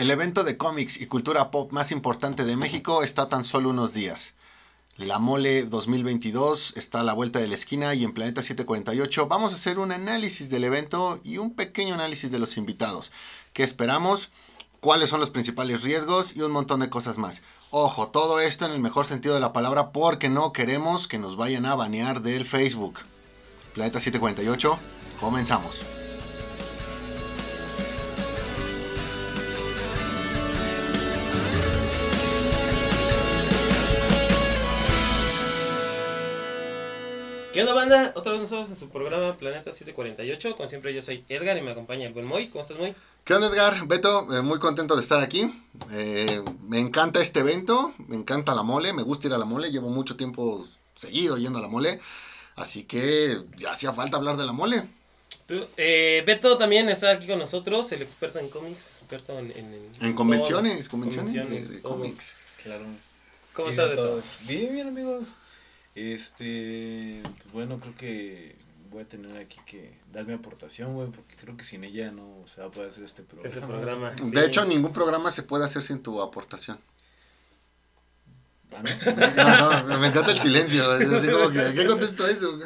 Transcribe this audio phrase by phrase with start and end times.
[0.00, 3.92] El evento de cómics y cultura pop más importante de México está tan solo unos
[3.92, 4.32] días.
[4.96, 9.52] La Mole 2022 está a la vuelta de la esquina y en Planeta 748 vamos
[9.52, 13.12] a hacer un análisis del evento y un pequeño análisis de los invitados.
[13.52, 14.30] ¿Qué esperamos?
[14.80, 16.34] ¿Cuáles son los principales riesgos?
[16.34, 17.42] Y un montón de cosas más.
[17.70, 21.36] Ojo, todo esto en el mejor sentido de la palabra porque no queremos que nos
[21.36, 23.00] vayan a banear del Facebook.
[23.74, 24.78] Planeta 748,
[25.20, 25.82] comenzamos.
[37.60, 38.12] ¿Qué onda, banda?
[38.16, 40.56] Otra vez nosotros en su programa Planeta 748.
[40.56, 42.48] Como siempre, yo soy Edgar y me acompaña el buen Moy.
[42.48, 42.94] ¿Cómo estás, Moy?
[43.22, 43.86] ¿Qué onda, Edgar?
[43.86, 45.52] Beto, eh, muy contento de estar aquí.
[45.90, 49.70] Eh, me encanta este evento, me encanta la mole, me gusta ir a la mole.
[49.70, 52.00] Llevo mucho tiempo seguido yendo a la mole.
[52.56, 54.88] Así que ya hacía falta hablar de la mole.
[55.46, 59.50] Tú, eh, Beto también está aquí con nosotros, el experto en cómics, experto en...
[59.50, 62.34] En, en convenciones, convenciones, de, de cómics.
[62.62, 62.86] Claro.
[63.52, 64.22] ¿Cómo estás, Beto?
[64.46, 65.34] Bien, bien, amigos.
[65.94, 68.56] Este, pues bueno, creo que
[68.90, 72.44] voy a tener aquí que dar mi aportación, güey, porque creo que sin ella no
[72.46, 73.48] se va a poder hacer este programa.
[73.48, 74.10] Este programa.
[74.10, 76.78] De hecho, ningún programa se puede hacer sin tu aportación.
[78.72, 79.82] Ah, ¿no?
[79.82, 80.94] No, no, me encanta el silencio.
[80.96, 82.56] Es así como que, ¿qué contesto a eso?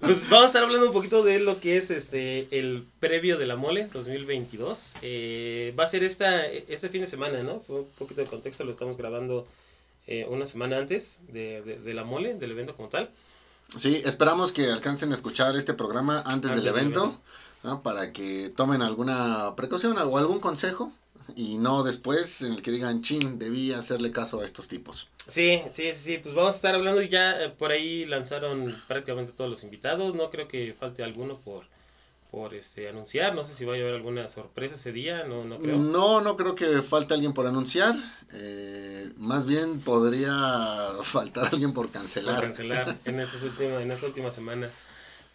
[0.00, 3.46] Pues vamos a estar hablando un poquito de lo que es este el previo de
[3.46, 4.94] la mole 2022.
[5.00, 7.62] Eh, va a ser esta, este fin de semana, ¿no?
[7.68, 9.46] Un poquito de contexto, lo estamos grabando
[10.06, 13.10] eh, una semana antes de, de, de la mole, del evento como tal.
[13.76, 17.20] Sí, esperamos que alcancen a escuchar este programa antes, Antes del evento, evento.
[17.62, 17.82] ¿no?
[17.82, 20.92] para que tomen alguna precaución o algún consejo
[21.36, 25.08] y no después en el que digan, chin, debí hacerle caso a estos tipos.
[25.28, 28.82] Sí, sí, sí, sí, pues vamos a estar hablando y ya eh, por ahí lanzaron
[28.88, 31.64] prácticamente todos los invitados, no creo que falte alguno por,
[32.32, 35.58] por este, anunciar, no sé si va a haber alguna sorpresa ese día, no, no
[35.58, 35.76] creo.
[35.76, 37.94] No, no creo que falte alguien por anunciar,
[38.32, 40.32] eh, más bien podría
[41.02, 42.40] faltar alguien por Por cancelar.
[42.40, 44.70] cancelar en, estas última, en esta última semana.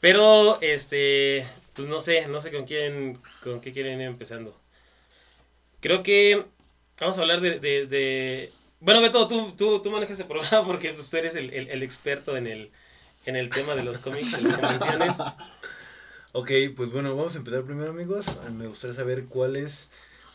[0.02, 4.56] Pero, este, pues no sé, no sé con quién, con qué quieren ir empezando.
[5.82, 6.46] Creo que
[7.00, 10.94] vamos a hablar de, de, de- bueno, Beto, tú, tú, tú manejas el programa porque
[10.94, 12.72] pues, tú eres el, el, el experto en el,
[13.28, 15.14] en el tema de los cómics, de las convenciones.
[16.40, 18.28] Ok, pues bueno, vamos a empezar primero, amigos.
[18.46, 19.90] Ah, Me gustaría saber cuál es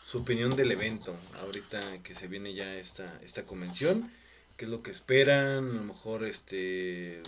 [0.05, 4.11] su opinión del evento, ahorita que se viene ya esta, esta convención.
[4.57, 5.71] ¿Qué es lo que esperan?
[5.71, 7.23] A lo mejor, este...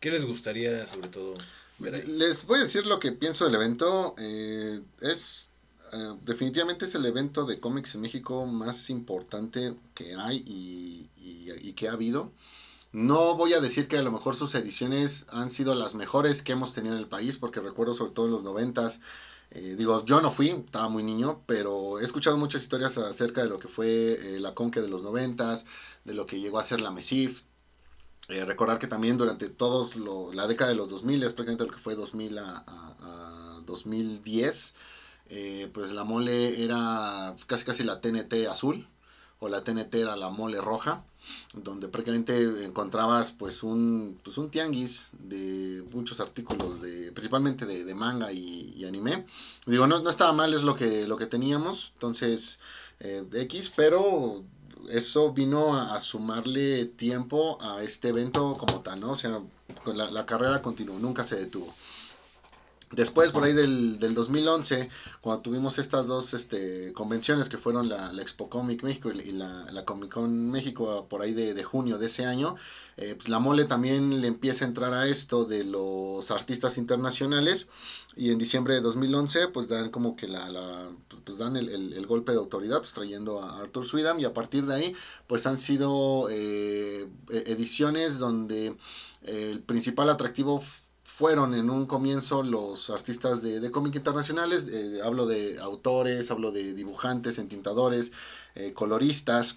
[0.00, 1.34] ¿Qué les gustaría, sobre todo?
[1.78, 4.16] Les voy a decir lo que pienso del evento.
[4.18, 5.50] eh, es
[5.92, 11.88] eh, definitivamente es el evento de cómics en México más importante que hay y que
[11.88, 12.32] ha habido.
[12.92, 16.52] No voy a decir que a lo mejor sus ediciones han sido las mejores que
[16.52, 19.00] hemos tenido en el país, porque recuerdo sobre todo en los noventas.
[19.50, 23.48] eh, digo, yo no fui, estaba muy niño, pero he escuchado muchas historias acerca de
[23.48, 25.64] lo que fue eh, la Conque de los noventas,
[26.04, 27.42] de lo que llegó a ser la MESIF,
[28.28, 31.72] eh, recordar que también durante todos lo- la década de los 2000, es prácticamente lo
[31.72, 32.94] que fue 2000 a, a-
[33.58, 34.74] a 2010,
[35.28, 38.86] eh, pues la mole era casi casi la TNT azul,
[39.40, 41.04] o la TNT era la mole roja,
[41.52, 47.94] donde prácticamente encontrabas pues un, pues un tianguis de muchos artículos, de, principalmente de, de
[47.94, 49.26] manga y, anime.
[49.66, 52.58] Digo, no, no estaba mal, es lo que, lo que teníamos, entonces
[53.00, 54.42] eh, X, pero
[54.90, 59.12] eso vino a, a sumarle tiempo a este evento como tal, ¿no?
[59.12, 59.40] O sea,
[59.84, 61.74] con la, la carrera continuó, nunca se detuvo.
[62.90, 64.88] Después, por ahí del, del 2011,
[65.20, 69.70] cuando tuvimos estas dos este, convenciones que fueron la, la Expo Comic México y la,
[69.70, 72.56] la Comic Con México por ahí de, de junio de ese año,
[72.96, 77.68] eh, pues la mole también le empieza a entrar a esto de los artistas internacionales
[78.16, 80.90] y en diciembre de 2011 pues dan como que la, la
[81.24, 84.32] pues dan el, el, el golpe de autoridad pues trayendo a Arthur Swidham y a
[84.32, 84.94] partir de ahí
[85.26, 88.76] pues han sido eh, ediciones donde
[89.22, 90.62] el principal atractivo
[91.18, 96.52] fueron en un comienzo los artistas de, de cómic internacionales, eh, hablo de autores, hablo
[96.52, 98.12] de dibujantes, entintadores,
[98.54, 99.56] eh, coloristas,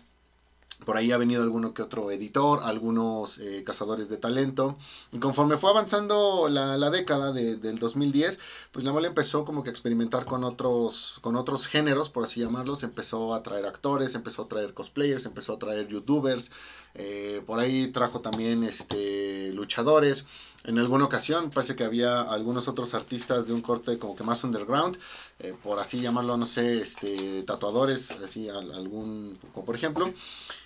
[0.85, 4.77] por ahí ha venido alguno que otro editor, algunos eh, cazadores de talento.
[5.11, 8.39] Y conforme fue avanzando la, la década de, del 2010,
[8.71, 12.39] pues la mole empezó como que a experimentar con otros, con otros géneros, por así
[12.39, 12.81] llamarlos.
[12.81, 16.49] Empezó a traer actores, empezó a traer cosplayers, empezó a traer youtubers.
[16.93, 20.25] Eh, por ahí trajo también este, luchadores.
[20.63, 24.43] En alguna ocasión parece que había algunos otros artistas de un corte como que más
[24.43, 24.97] underground,
[25.39, 30.13] eh, por así llamarlo, no sé, este, tatuadores, así al- algún, por ejemplo.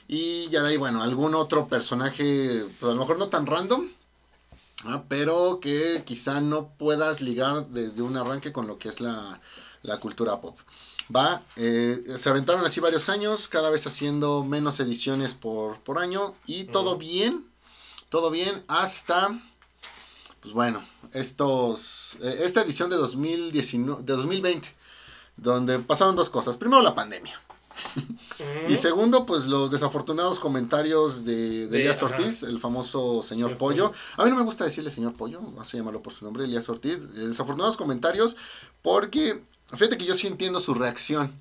[0.08, 3.90] Y ya de ahí, bueno, algún otro personaje, pues a lo mejor no tan random,
[4.86, 5.04] ¿ah?
[5.10, 9.42] pero que quizá no puedas ligar desde un arranque con lo que es la,
[9.82, 10.60] la cultura pop.
[11.14, 16.34] Va, eh, se aventaron así varios años, cada vez haciendo menos ediciones por, por año
[16.46, 17.48] y todo bien,
[18.10, 19.40] todo bien hasta,
[20.42, 20.82] pues bueno,
[21.14, 24.76] estos, eh, esta edición de, 2019, de 2020,
[25.38, 26.58] donde pasaron dos cosas.
[26.58, 27.40] Primero la pandemia
[28.70, 32.02] y segundo, pues los desafortunados comentarios de, de Elías.
[32.02, 33.92] Ortiz, el famoso señor Señor Pollo.
[33.92, 34.00] Pollo.
[34.18, 36.68] A mí no me gusta decirle señor Pollo, vamos a llamarlo por su nombre, Elías
[36.70, 37.14] Ortiz.
[37.14, 38.36] Desafortunados comentarios
[38.82, 41.32] porque, fíjate que yo sí entiendo su reacción.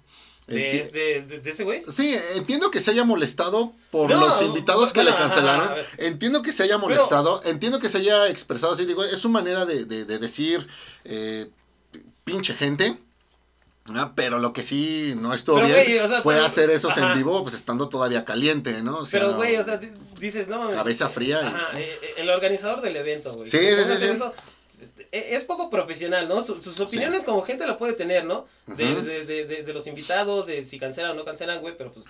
[0.46, 1.82] ¿De, Enti- de, de- de ese güey?
[1.88, 5.70] Sí, entiendo que se haya molestado por No, los invitados que bueno, le cancelaron.
[5.96, 7.40] Entiendo que se haya molestado.
[7.44, 8.84] Entiendo que se haya expresado así.
[8.84, 10.66] Digo, es su manera de, de- de decir
[11.04, 11.48] eh,
[12.24, 12.98] pinche gente.
[13.86, 14.14] ¿no?
[14.14, 17.14] Pero lo que sí no estuvo bien güey, o sea, fue pero- hacer esos en
[17.14, 18.98] vivo, pues estando todavía caliente, ¿no?
[19.00, 20.76] O sea, Pero, güey, o sea, di- dices, no mames.
[20.76, 23.46] Cabeza fría y- Ajá, eh, eh, el organizador del evento, güey.
[23.48, 24.32] Sí, sí, sí, eso,
[25.18, 26.42] es poco profesional, ¿no?
[26.42, 28.46] Su- sus opiniones como gente la puede tener, ¿no?
[28.66, 31.92] De, de, de, de, de los invitados, de si cancelan o no cancelan, güey, pero
[31.92, 32.06] pues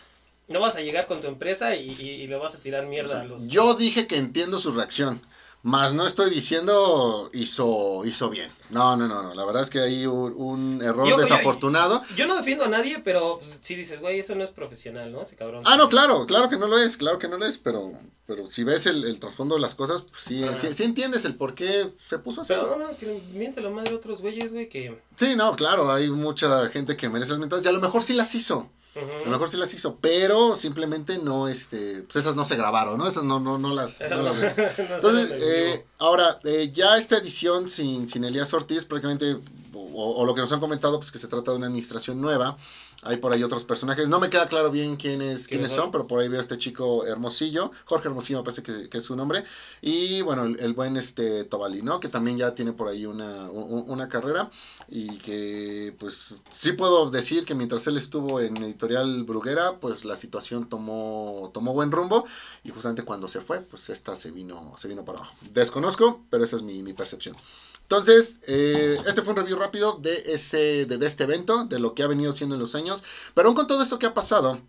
[0.49, 2.89] no vas a llegar con tu empresa y, y, y le vas a tirar O
[2.89, 3.49] mierda sea, a los...
[3.49, 5.21] Yo dije que entiendo su reacción.
[5.65, 8.51] Más no estoy diciendo hizo, hizo bien.
[8.69, 9.35] No, no, no, no.
[9.35, 12.03] La verdad es que hay un, un error Yo- desafortunado.
[12.17, 15.23] Yo no defiendo a nadie, pero pues, sí dices, güey, eso no es profesional, ¿no?
[15.23, 15.63] Ese cabrón.
[15.65, 17.93] Ah, no, claro, claro que no lo es, claro que no lo es, pero,
[18.27, 21.35] pero si ves el, el trasfondo de las cosas, pues sí, sí, sí entiendes el
[21.35, 22.53] por qué se puso así.
[22.53, 25.01] Pero no, no, es que miente la madre a otros güeyes, güey, que...
[25.17, 28.13] Sí, no, claro, hay mucha gente que merece las mentadas y a lo mejor sí
[28.13, 32.45] las hizo, A lo mejor sí las hizo, pero simplemente no, este, pues esas no
[32.45, 33.09] se grabaron, ¿no?
[33.09, 34.01] Esas no, no, no las...
[34.09, 34.37] no las-
[34.79, 39.37] Entonces, eh, ahora, eh, ya esta edición sin, sin Elías Ortiz, prácticamente,
[39.75, 42.57] o, o lo que nos han comentado, pues que se trata de una administración nueva.
[43.05, 44.09] Hay por ahí otros personajes.
[44.09, 45.91] No me queda claro bien quiénes, ¿Quiénes son?
[45.91, 49.05] pero por ahí veo a este chico Hermosillo, Jorge Hermosillo me parece que, que es
[49.05, 49.45] su nombre.
[49.83, 52.01] Y bueno, el, el buen este Tobali, ¿no?
[52.01, 54.51] Que también ya tiene por ahí una, un- una carrera.
[54.89, 60.17] Y que, pues, sí puedo decir que mientras él estuvo en Editorial Bruguera, pues la
[60.17, 62.25] situación tomó, tomó buen rumbo.
[62.65, 65.35] Y justamente cuando se fue, pues esta se vino, se vino para abajo.
[65.53, 67.37] Desconozco, pero esa es mi, mi percepción.
[67.85, 72.03] Entonces, eh, este fue un review rápido de, ese, de, este evento, de lo que
[72.03, 73.03] ha venido siendo en los años.
[73.35, 74.61] Pero aún con todo esto que ha pasado,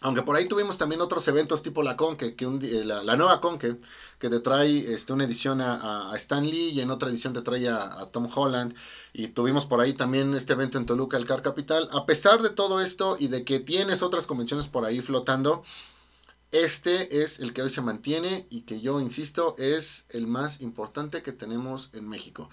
[0.00, 3.40] aunque por ahí tuvimos también otros eventos tipo la Conque, que un eh, la, nueva
[3.40, 3.76] Conque,
[4.18, 7.42] que te trae este, una edición a- a Stan Lee y en otra edición te
[7.42, 8.74] trae a, a Tom Holland.
[9.12, 11.88] Y tuvimos por ahí también este evento en Toluca, el Car Capital.
[11.92, 15.62] A pesar de todo esto y de que tienes otras convenciones por ahí flotando,
[16.54, 21.22] este es el que hoy se mantiene y que yo insisto es el más importante
[21.22, 22.48] que tenemos en México.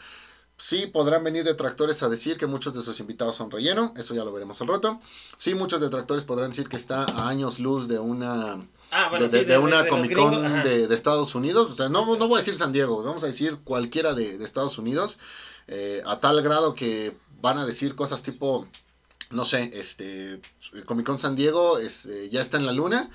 [0.57, 4.23] Sí podrán venir detractores a decir que muchos de sus invitados son relleno, eso ya
[4.23, 4.99] lo veremos al rato.
[5.37, 8.59] Sí muchos detractores podrán decir que está a años luz de una
[8.91, 11.71] Ah, bueno, de, sí, de- de una Comic Con de, Estados Unidos.
[11.71, 14.45] O sea, no, no voy a decir San Diego, vamos a decir cualquiera de, de
[14.45, 15.17] Estados Unidos.
[15.67, 18.67] eh, a tal grado que van a decir cosas tipo,
[19.29, 20.41] no sé, este
[20.85, 23.09] Comic Con San Diego es, eh, ya está en la luna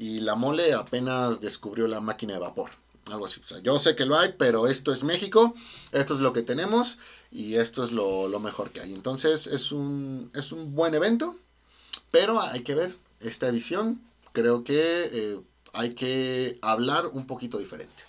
[0.00, 2.70] y la mole apenas descubrió la máquina de vapor.
[3.10, 3.38] Algo así.
[3.44, 5.54] O sea, yo sé que lo hay, pero esto es México,
[5.92, 6.96] esto es lo que tenemos
[7.30, 8.94] y esto es lo, lo mejor que hay.
[8.94, 11.36] Entonces es un, es un buen evento,
[12.10, 14.00] pero hay que ver esta edición.
[14.32, 15.38] Creo que eh,
[15.74, 18.02] hay que hablar un poquito diferente.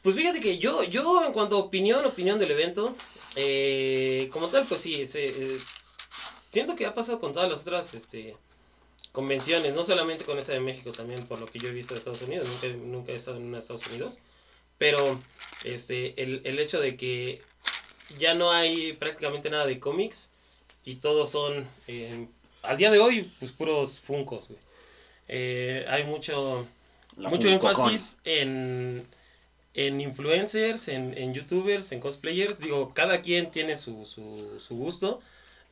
[0.00, 2.96] Pues fíjate que yo, yo en cuanto a opinión, opinión del evento,
[3.36, 5.58] eh, como tal, pues sí, eh,
[6.50, 8.34] siento que ha pasado con todas las otras este,
[9.14, 11.98] convenciones, no solamente con esa de México, también por lo que yo he visto de
[11.98, 14.18] Estados Unidos, nunca, nunca he estado en una de Estados Unidos,
[14.76, 15.20] pero
[15.62, 17.40] este, el, el hecho de que
[18.18, 20.30] ya no hay prácticamente nada de cómics
[20.84, 22.26] y todos son, eh,
[22.62, 24.60] al día de hoy, pues puros funcos, güey.
[25.28, 26.66] Eh, hay mucho
[27.16, 29.06] La mucho énfasis en,
[29.74, 32.58] en influencers, en, en youtubers, en cosplayers.
[32.58, 35.22] Digo, cada quien tiene su, su, su gusto,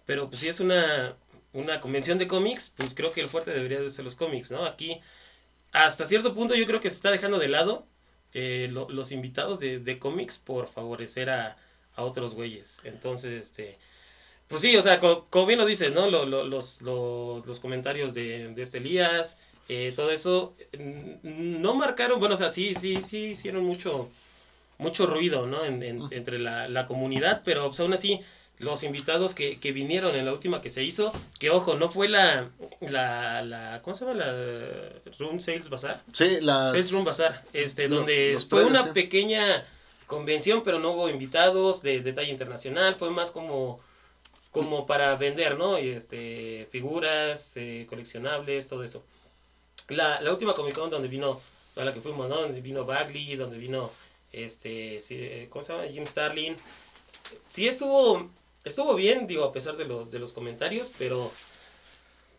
[0.07, 1.17] pero pues si es una,
[1.53, 4.65] una convención de cómics, pues creo que el fuerte debería de ser los cómics, ¿no?
[4.65, 5.01] Aquí,
[5.73, 7.87] hasta cierto punto yo creo que se está dejando de lado
[8.35, 11.57] eh, lo- los invitados de, de cómics por favorecer a,
[11.97, 12.81] a otros güeyes.
[12.85, 13.79] Entonces, este...
[14.49, 16.11] Pues sí, o sea, co- como, bien lo dices, ¿no?
[16.11, 20.57] Lo- lo- los, los, los comentarios de, de este Elías, eh, todo eso,
[21.23, 24.11] no marcaron, bueno, o sea, sí, sí, sí hicieron mucho,
[24.79, 25.65] mucho ruido, ¿no?
[25.65, 28.21] En- en- entre la, la comunidad, pero pues, aún así,
[28.59, 32.09] los invitados que, que vinieron en la última que se hizo, que ojo, no fue
[32.09, 34.19] la, la, la ¿cómo se llama?
[34.19, 36.03] La Room Sales Bazaar.
[36.13, 36.71] Sí, las...
[36.71, 38.91] Sales Room Bazaar, este, donde fue una sí.
[38.93, 39.67] pequeña
[40.07, 43.79] convención, pero no hubo invitados de, de talla internacional, fue más como
[44.53, 45.79] como para vender, ¿no?
[45.79, 49.03] Y este, figuras, eh, coleccionables, todo eso.
[49.89, 51.41] La, la última Comic Con donde vino,
[51.75, 52.43] a la que fuimos, ¿no?
[52.43, 53.91] Donde vino Bagley, donde vino,
[54.31, 55.89] este, eh, ¿cómo se llama?
[55.89, 56.57] Jim Starlin.
[57.49, 58.31] Sí estuvo
[58.65, 61.31] estuvo bien, digo, a pesar de, los de los comentarios, pero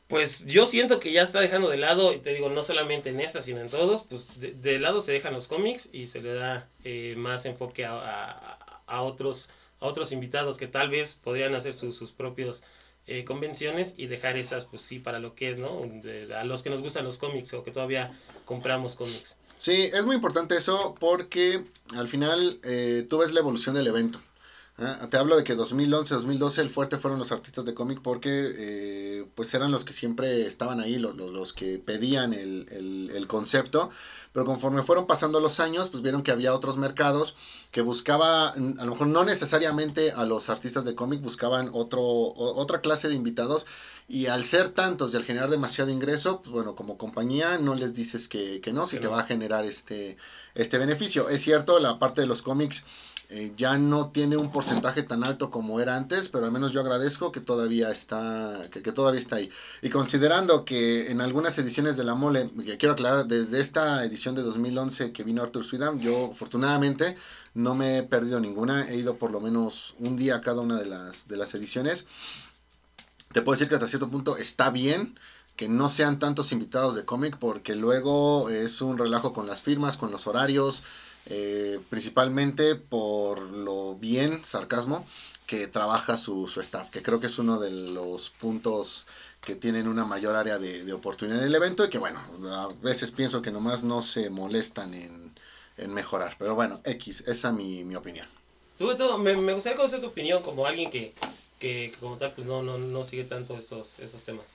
[0.08, 3.20] pues yo siento que ya está dejando de lado, y te digo, no solamente en
[3.20, 6.68] esta, sino en todos, pues de, lado se dejan los cómics y se le da
[6.84, 9.50] eh, más enfoque a, a, otros,
[9.80, 12.64] a otros invitados que tal vez podrían hacer sus propios
[13.06, 15.82] eh, convenciones y dejar esas, pues sí, para lo que es, ¿no?
[16.38, 19.36] a los que nos gustan los cómics o que todavía compramos cómics.
[19.58, 21.66] Sí, es muy importante eso porque
[21.96, 24.22] al final eh, tú ves la evolución del evento.
[24.78, 25.08] ¿Ah?
[25.10, 29.26] Te hablo de que 2011, 2012 el fuerte fueron los artistas de cómic porque eh,
[29.36, 33.90] pues eran los que siempre estaban ahí, los, los, que pedían el, el, el, concepto,
[34.32, 37.36] pero conforme fueron pasando los años, pues vieron que había otros mercados
[37.72, 42.82] que buscaba, a lo mejor no necesariamente a los artistas de cómic, buscaban otro, otra
[42.82, 43.66] clase de invitados
[44.08, 47.96] y al ser tantos y al generar demasiado ingreso, pues bueno, como compañía no les
[47.96, 50.18] dices que, que no, si te va a generar este,
[50.56, 51.30] este beneficio.
[51.30, 52.84] Es cierto, la parte de los cómics
[53.30, 56.82] eh, ya no tiene un porcentaje tan alto como era antes, pero al menos yo
[56.82, 59.50] agradezco que todavía está, que, que, todavía está ahí.
[59.82, 64.36] Y considerando que en algunas ediciones de la mole, que quiero aclarar, desde esta edición
[64.36, 67.16] de 2011 que vino Arthur Swidam, yo afortunadamente
[67.54, 70.78] no me he perdido ninguna, he ido por lo menos un día a cada una
[70.78, 72.06] de las, de las ediciones
[73.34, 75.20] te puedo decir que hasta cierto punto está bien
[75.56, 79.98] que no sean tantos invitados de cómic porque luego es un relajo con las firmas,
[79.98, 80.84] con los horarios,
[81.28, 85.06] eh, principalmente por lo bien, sarcasmo,
[85.48, 89.06] que trabaja su, staff, que creo que es uno de los puntos
[89.46, 93.12] que tienen una mayor área de, oportunidad en el evento y que bueno, a veces
[93.12, 95.34] pienso que nomás no se molestan en,
[95.94, 98.28] mejorar, pero bueno, X, esa es mi, mi opinión.
[99.20, 101.14] me, me gustaría conocer tu opinión como alguien que
[101.64, 104.46] que, como tal pues no, no, no sigue tanto esos, esos temas.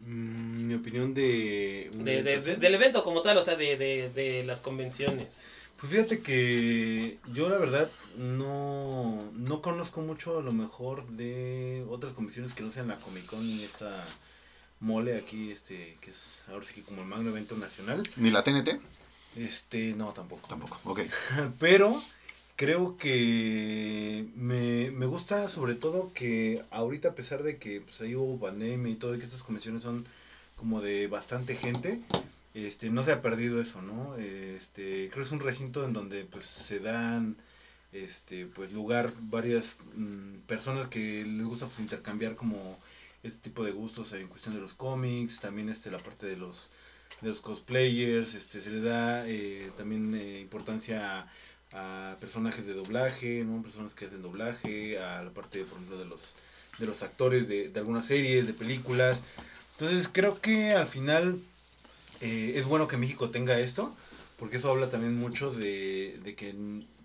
[0.00, 5.40] Mm, mi opinión de, del evento como tal, o sea, de, de, las convenciones.
[5.80, 12.12] Pues fíjate que yo la verdad no, no conozco mucho a lo mejor de otras
[12.12, 13.90] convenciones que no sean la Comic Con y esta
[14.80, 18.02] mole aquí, este, que es ahora sí que como el magno evento nacional.
[18.16, 18.78] ¿Ni la TNT?
[19.36, 20.48] Este, no, tampoco.
[20.48, 21.00] Tampoco, ok.
[21.58, 22.02] Pero
[22.56, 28.14] creo que me, me, gusta sobre todo que ahorita a pesar de que pues, ahí
[28.14, 30.06] hubo pandemia y todo y que estas convenciones son
[30.56, 32.00] como de bastante gente,
[32.54, 34.16] este, no se ha perdido eso, ¿no?
[34.16, 37.36] Este, creo que es un recinto en donde pues se dan
[37.92, 42.78] este pues lugar varias mm, personas que les gusta pues, intercambiar como
[43.22, 46.70] este tipo de gustos en cuestión de los cómics, también este la parte de los
[47.20, 51.28] de los cosplayers, este se le da eh, también eh, importancia
[51.72, 53.62] a personajes de doblaje, ¿no?
[53.62, 56.34] Personas que hacen doblaje, a la parte, por ejemplo, de los,
[56.78, 59.24] de los actores de, de algunas series, de películas.
[59.72, 61.40] Entonces creo que al final
[62.20, 63.94] eh, es bueno que México tenga esto,
[64.38, 66.54] porque eso habla también mucho de, de, que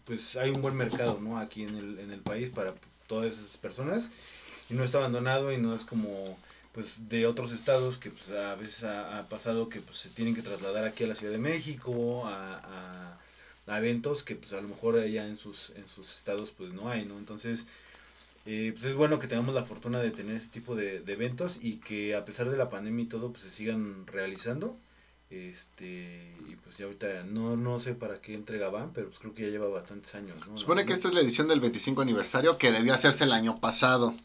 [0.06, 1.38] pues hay un buen mercado, ¿no?
[1.38, 2.74] Aquí en el, en el país para
[3.08, 4.10] todas esas personas
[4.70, 6.38] y no está abandonado y no es como
[6.74, 10.42] pues de otros estados que pues, a veces ha, pasado que pues, se tienen que
[10.42, 13.18] trasladar aquí a la Ciudad de México a
[13.68, 16.90] a eventos que pues a lo mejor allá en sus, en sus estados pues no
[16.90, 17.18] hay, ¿no?
[17.18, 17.68] Entonces,
[18.46, 21.78] eh, pues es bueno que tengamos la fortuna de tener ese tipo de, eventos y
[21.78, 24.78] que a pesar de la pandemia y todo, pues se sigan realizando.
[25.36, 29.34] Este, y pues ya ahorita no, no sé para qué entrega van, pero pues creo
[29.34, 30.58] que ya lleva bastantes años, ¿no?
[30.58, 34.16] Supone que esta es la edición del 25 aniversario que debió hacerse el año pasado,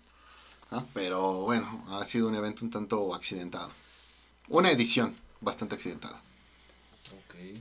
[0.94, 3.72] pero bueno, ha sido un evento un tanto accidentado.
[4.48, 6.22] Una edición bastante accidentada.
[7.24, 7.58] Ok.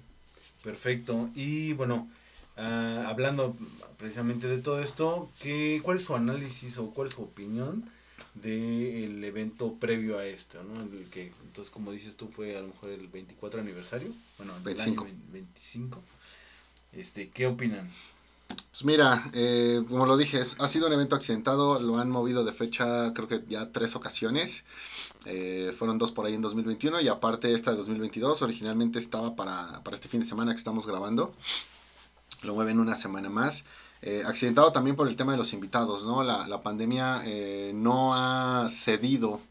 [0.63, 1.29] Perfecto.
[1.33, 2.07] Y bueno,
[2.55, 3.55] ah, hablando
[3.97, 7.89] precisamente de todo esto, ¿qué, ¿cuál es su análisis o cuál es su opinión
[8.35, 10.63] del evento previo a esto?
[10.63, 10.81] ¿no?
[10.81, 14.63] El que, entonces, como dices tú, fue a lo mejor el 24 aniversario, bueno, el
[14.63, 15.03] 25.
[15.03, 16.01] año 25.
[16.93, 17.89] Este, ¿Qué opinan?
[18.47, 22.51] Pues mira, eh, como lo dije, ha sido un evento accidentado, lo han movido de
[22.51, 24.63] fecha creo que ya tres ocasiones.
[25.25, 29.83] Eh, fueron dos por ahí en 2021 y aparte esta de 2022 originalmente estaba para,
[29.83, 31.33] para este fin de semana que estamos grabando.
[32.41, 33.65] Lo mueven una semana más.
[34.01, 36.23] Eh, accidentado también por el tema de los invitados, ¿no?
[36.23, 39.41] La, la pandemia eh, no ha cedido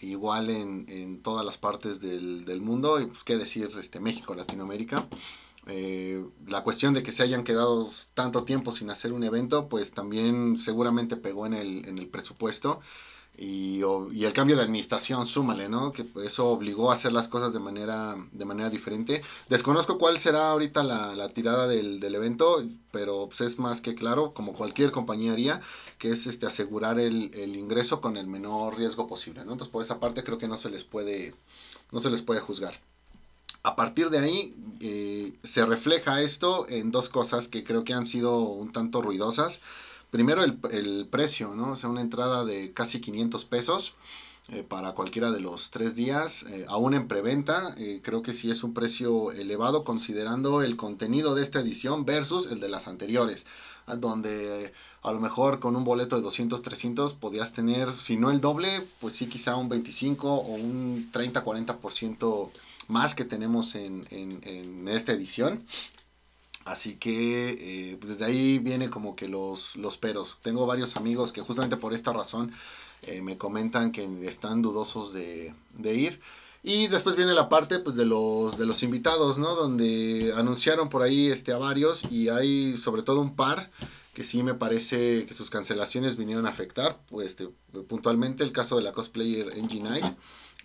[0.00, 4.34] igual en, en todas las partes del, del, mundo y pues qué decir este México,
[4.34, 5.06] Latinoamérica.
[6.46, 10.58] la cuestión de que se hayan quedado tanto tiempo sin hacer un evento, pues también
[10.60, 12.80] seguramente pegó en el, en el presupuesto.
[13.36, 15.92] Y, el cambio de administración, súmale, ¿no?
[15.92, 19.22] Que eso obligó a hacer las cosas de manera, de manera diferente.
[19.48, 23.94] Desconozco cuál será ahorita la, la tirada del, del, evento, pero pues es más que
[23.94, 25.62] claro, como cualquier compañía haría,
[25.98, 29.52] que es este, asegurar el, el, ingreso con el menor riesgo posible, ¿no?
[29.52, 31.34] Entonces por esa parte creo que no se les puede,
[31.92, 32.74] no se les puede juzgar.
[33.62, 38.06] A partir de ahí eh, se refleja esto en dos cosas que creo que han
[38.06, 39.60] sido un tanto ruidosas.
[40.10, 41.72] Primero el, el precio, ¿no?
[41.72, 43.94] O sea, una entrada de casi 500 pesos
[44.52, 47.72] eh, para cualquiera de los tres días, eh, aún en preventa.
[47.78, 52.50] Eh, creo que sí es un precio elevado considerando el contenido de esta edición versus
[52.50, 53.46] el de las anteriores,
[53.98, 58.40] donde a lo mejor con un boleto de 200, 300 podías tener, si no el
[58.40, 62.50] doble, pues sí quizá un 25 o un 30, 40%
[62.88, 65.64] más que tenemos en, en, en esta edición.
[66.64, 70.38] Así que pues desde ahí viene como que los, los peros.
[70.42, 72.52] Tengo varios amigos que justamente por esta razón
[73.02, 76.20] eh, me comentan que están dudosos de, ir.
[76.62, 79.54] Y después viene la parte pues, de, los, de los invitados, ¿no?
[79.54, 83.70] Donde anunciaron por ahí este, a varios y hay sobre todo un par
[84.12, 87.00] que sí me parece que sus cancelaciones vinieron a afectar.
[87.08, 87.48] Pues, este,
[87.88, 90.14] puntualmente el caso de la cosplayer Engine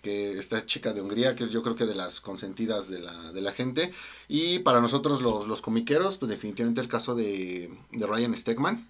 [0.02, 3.32] que esta chica de Hungría, que es yo creo que de las consentidas de la,
[3.32, 3.92] de la gente.
[4.28, 8.86] Y para nosotros los, los comiqueros, pues definitivamente el caso de, de Ryan Stegman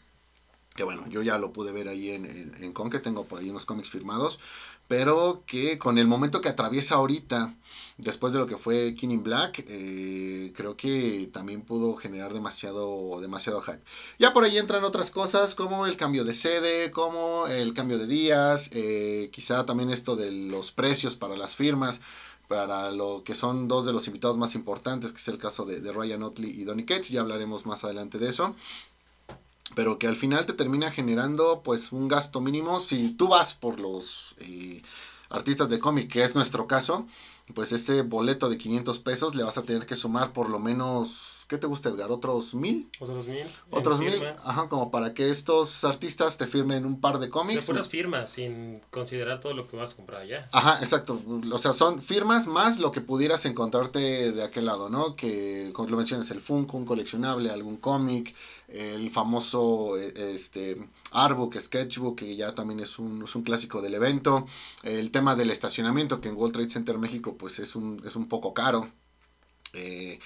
[0.76, 3.48] que bueno, yo ya lo pude ver ahí en, en, en Conque, tengo por ahí
[3.48, 4.38] unos cómics firmados,
[4.88, 7.56] pero que con el momento que atraviesa ahorita,
[7.98, 13.20] después de lo que fue King in Black, eh, creo que también pudo generar demasiado,
[13.20, 13.82] demasiado hype.
[14.18, 18.06] Ya por ahí entran otras cosas como el cambio de sede, como el cambio de
[18.06, 22.00] días, eh, quizá también esto de los precios para las firmas,
[22.48, 25.80] para lo que son dos de los invitados más importantes, que es el caso de,
[25.80, 28.54] de Ryan Otley y Donny Cates, ya hablaremos más adelante de eso
[29.75, 32.80] pero que al final te termina generando pues un gasto mínimo.
[32.80, 34.82] Si tú vas por los eh,
[35.28, 37.06] artistas de cómic, que es nuestro caso,
[37.54, 41.35] pues este boleto de 500 pesos le vas a tener que sumar por lo menos
[41.48, 42.10] ¿Qué te gusta, Edgar?
[42.10, 42.90] ¿Otros mil?
[42.98, 43.46] Otros mil.
[43.70, 44.20] Otros mil.
[44.42, 47.66] Ajá, como para que estos artistas te firmen un par de cómics.
[47.66, 50.48] De puras firmas, sin considerar todo lo que vas a comprar allá.
[50.52, 51.22] Ajá, exacto.
[51.52, 55.14] O sea, son firmas más lo que pudieras encontrarte de aquel lado, ¿no?
[55.14, 58.34] Que, como lo mencionas, el Funko, un coleccionable, algún cómic,
[58.66, 63.94] el famoso e, este Artbook, Sketchbook, que ya también es un, es un clásico del
[63.94, 64.46] evento.
[64.82, 68.28] El tema del estacionamiento, que en World Trade Center México, pues es un, es un
[68.28, 68.90] poco caro.
[69.73, 70.18] Eh,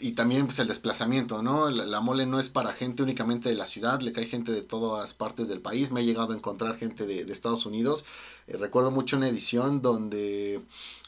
[0.00, 1.70] y también pues el desplazamiento, ¿no?
[1.70, 5.14] La, mole no es para gente únicamente de la ciudad, le cae gente de todas
[5.14, 5.90] partes del país.
[5.92, 8.04] Me he llegado a encontrar gente de, de Estados Unidos.
[8.50, 10.60] Eh, recuerdo mucho una edición donde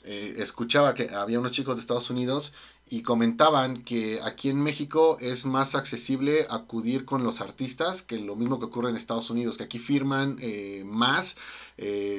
[0.05, 2.53] eh, escuchaba que había unos chicos de Estados Unidos
[2.89, 8.37] y comentaban que aquí en México es más accesible acudir con los artistas que lo
[8.37, 11.37] mismo que ocurre en Estados Unidos, que aquí firman eh, más,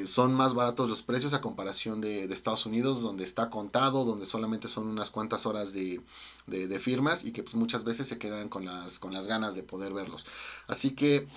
[0.07, 4.67] son más baratos los precios a comparación de, Estados Unidos, donde está contado, donde solamente
[4.67, 6.01] son unas cuantas horas de,
[6.47, 9.63] de, firmas y que pues, muchas veces se quedan con las, con las ganas de
[9.63, 10.25] poder verlos.
[10.67, 11.27] Así que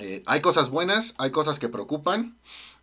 [0.00, 2.36] eh, hay cosas buenas, hay cosas que preocupan.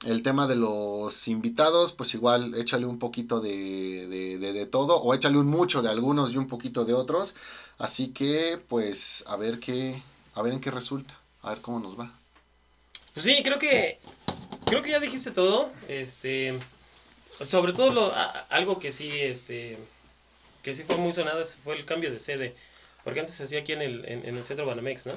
[0.05, 5.37] El tema de los invitados, pues igual échale un poquito de, de, todo, o échale
[5.37, 7.33] un mucho de algunos y un poquito de otros.
[7.79, 10.01] Así que, pues, a ver qué,
[10.35, 12.11] a ver en qué resulta, a ver cómo nos va.
[13.15, 13.99] Pues sí, creo que,
[14.65, 15.71] creo que ya dijiste todo.
[15.87, 16.59] Este,
[17.41, 18.13] sobre todo lo,
[18.49, 19.79] algo que sí, este,
[20.61, 22.55] que sí fue muy sonado fue el cambio de sede.
[23.07, 25.13] Porque antes se hacía aquí en el, en, el centro Banamex, ¿no?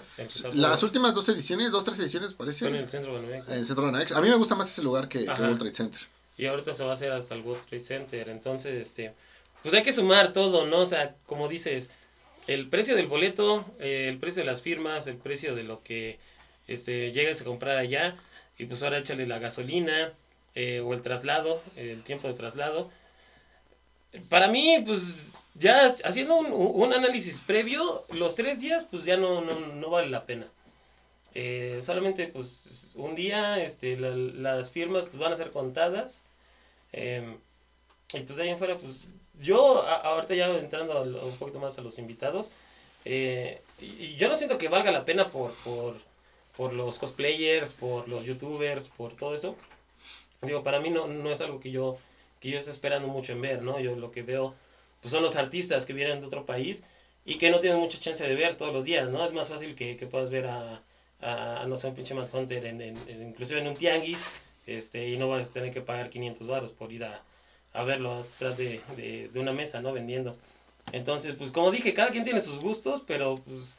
[0.52, 2.68] Las últimas dos ediciones, dos, tres ediciones, parece.
[2.68, 3.48] en el centro Banamex.
[3.48, 4.12] En el centro Banamex.
[4.12, 6.00] A mí me gusta más ese lugar que, que World Trade Center.
[6.38, 8.28] Y ahorita se va a hacer hasta el World Trade Center.
[8.28, 9.12] Entonces, este,
[9.64, 10.82] pues hay que sumar todo, ¿no?
[10.82, 11.90] O sea, como dices,
[12.46, 16.20] el precio del boleto, eh, el precio de las firmas, el precio de lo que
[16.68, 18.14] este, llegas a comprar allá.
[18.56, 20.12] Y pues ahora échale la gasolina
[20.54, 22.88] eh, o el traslado, el tiempo de traslado.
[24.28, 25.14] Para mí, pues
[25.54, 30.46] ya haciendo un, análisis previo, los tres días, pues ya no, no, vale la pena.
[31.34, 36.22] Eh, solamente, pues, un día, este, las firmas pues, van a ser contadas.
[36.92, 37.36] Em,
[38.12, 39.06] y pues de ahí en fuera, pues,
[39.40, 42.50] yo, ahorita ya entrando un poquito más a los invitados,
[43.04, 45.96] eh, y, yo no siento que valga la pena por, por,
[46.56, 49.56] por los cosplayers, por los youtubers, por todo eso.
[50.42, 51.98] Digo, para mí no, no es algo que yo,
[52.40, 53.78] que yo esté esperando mucho en ver, ¿no?
[53.80, 54.54] Yo lo que veo
[55.00, 56.84] pues son los artistas que vienen de otro país
[57.24, 59.24] y que no tienen mucha chance de ver todos los días, ¿no?
[59.24, 60.82] Es más fácil que, que puedas ver a,
[61.20, 64.20] a, no sé, un pinche Mad Hunter, en, en, inclusive en un tianguis,
[64.66, 67.22] este, y no vas a tener que pagar 500 baros por ir a,
[67.72, 69.92] a verlo atrás de, de, de, una mesa, ¿no?
[69.92, 70.36] Vendiendo.
[70.92, 73.76] Entonces, pues como dije, cada quien tiene sus gustos, pero pues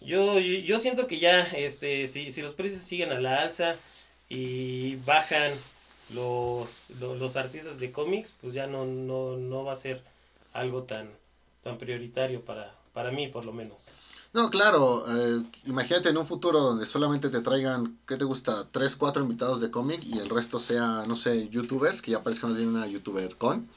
[0.00, 3.76] yo, yo siento que ya, este, si, si los precios siguen a la alza
[4.28, 5.52] y bajan
[6.14, 10.02] los, los, los artistas de cómics, pues ya no, no, no va a ser
[10.52, 11.10] algo tan,
[11.62, 13.88] tan prioritario para, para mí, por lo menos.
[14.32, 18.64] No, claro, eh, imagínate en un futuro donde solamente te traigan, ¿qué te gusta?
[18.70, 22.42] Tres, cuatro invitados de cómic y el resto sea, no sé, youtubers, que ya parece
[22.42, 23.68] que no tienen una youtuber con.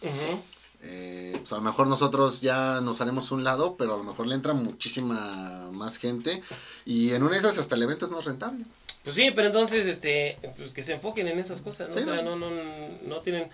[0.85, 4.27] Eh, pues a lo mejor nosotros ya nos haremos un lado, pero a lo mejor
[4.27, 6.43] le entra muchísima más gente
[6.85, 8.65] y en una de esas hasta el evento es más rentable.
[9.03, 11.95] Pues sí, pero entonces, este, pues que se enfoquen en esas cosas, ¿no?
[11.95, 12.35] Sí, o sea, no.
[12.37, 13.49] no, no, tienen...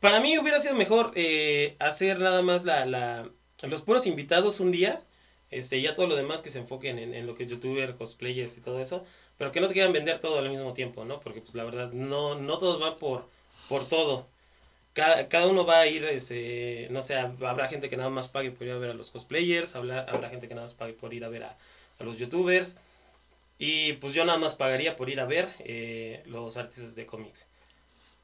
[0.00, 3.28] Para mí hubiera sido mejor eh, hacer nada más la, la,
[3.62, 5.00] los puros invitados un día,
[5.50, 8.56] este, ya todo lo demás que se enfoquen en, en lo que es youtuber, cosplayers
[8.56, 9.04] y todo eso,
[9.38, 11.20] pero que no te quieran vender todo al mismo tiempo, ¿no?
[11.20, 13.28] Porque pues la verdad, no, no todos van por,
[13.68, 14.26] por todo.
[14.94, 18.50] Cada, cada uno va a ir, este, no sé, habrá gente que nada más pague
[18.50, 21.14] por ir a ver a los cosplayers, habrá, habrá gente que nada más pague por
[21.14, 21.56] ir a ver a,
[22.00, 22.76] a los youtubers.
[23.60, 27.46] Y pues yo nada más pagaría por ir a ver eh, los artistas de cómics.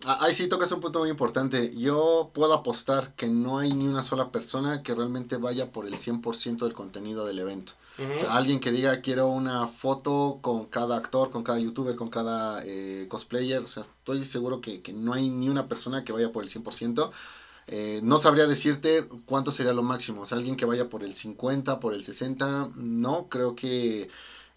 [0.06, 1.76] Ah, Ahí sí tocas un punto muy importante.
[1.76, 5.94] Yo puedo apostar que no hay ni una sola persona que realmente vaya por el
[5.94, 7.74] 100% del contenido del evento.
[7.98, 12.08] O sea, alguien que diga quiero una foto con cada actor, con cada youtuber, con
[12.08, 13.62] cada eh, cosplayer.
[13.62, 16.50] O sea, estoy seguro que, que no hay ni una persona que vaya por el
[16.50, 17.10] 100%.
[17.68, 20.22] Eh, no sabría decirte cuánto sería lo máximo.
[20.22, 22.70] O sea, alguien que vaya por el 50, por el 60.
[22.74, 24.08] No, creo que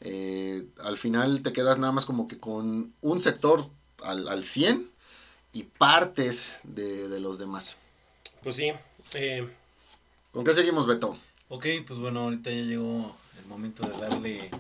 [0.01, 3.69] eh, al final te quedas nada más como que con un sector
[4.03, 4.89] al, al 100
[5.53, 7.75] y partes de, de los demás.
[8.43, 8.71] Pues sí.
[9.13, 9.47] eh,
[10.31, 11.17] ¿Con qué seguimos, Beto?
[11.49, 14.51] Ok, pues bueno, ahorita ya llegó el momento de darle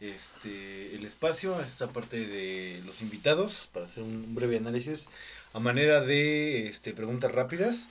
[0.00, 5.08] este el espacio a esta parte de los invitados para hacer un breve análisis
[5.54, 7.90] a manera de este preguntas rápidas.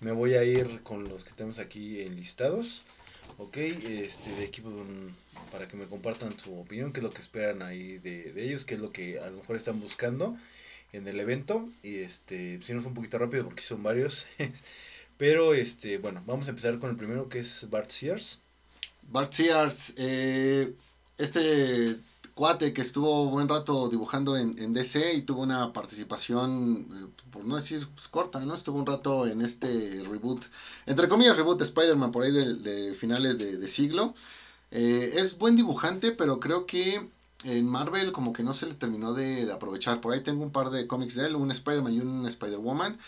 [0.00, 2.84] Me voy a ir con los que tenemos aquí enlistados.
[3.40, 4.74] Ok, este de aquí pues,
[5.52, 8.64] para que me compartan su opinión, qué es lo que esperan ahí de, de ellos,
[8.64, 10.36] qué es lo que a lo mejor están buscando
[10.92, 11.68] en el evento.
[11.84, 14.26] Y este, si no es un poquito rápido porque son varios.
[15.18, 18.40] Pero este, bueno, vamos a empezar con el primero que es Bart Sears.
[19.02, 20.74] Bart Sears, eh,
[21.16, 21.96] este
[22.38, 27.56] cuate que estuvo buen rato dibujando en, DC y tuvo una participación, eh, por no
[27.56, 28.54] decir pues, corta, ¿no?
[28.54, 30.44] Estuvo un rato en este reboot,
[30.86, 34.14] entre comillas reboot de Spider-Man por ahí de, finales de, de siglo.
[34.70, 37.10] Eh, es buen dibujante, pero creo que
[37.42, 40.00] en Marvel como que no se le terminó de, de aprovechar.
[40.00, 43.00] Por ahí tengo un par de cómics de él, un Spider-Man y un Spider-Woman.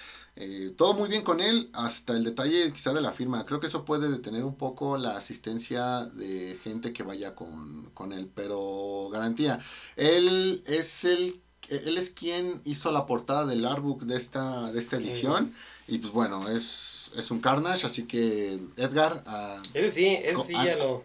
[0.42, 3.44] Eh, todo muy bien con él, hasta el detalle quizá de la firma.
[3.44, 8.14] Creo que eso puede detener un poco la asistencia de gente que vaya con, con
[8.14, 9.60] él, pero garantía.
[9.96, 14.96] Él es el él es quien hizo la portada del artbook de esta, de esta
[14.96, 15.54] edición.
[15.86, 20.54] Y pues bueno, es, es un Carnage, así que Edgar, ah, ese sí, ese sí
[20.54, 21.04] ya lo,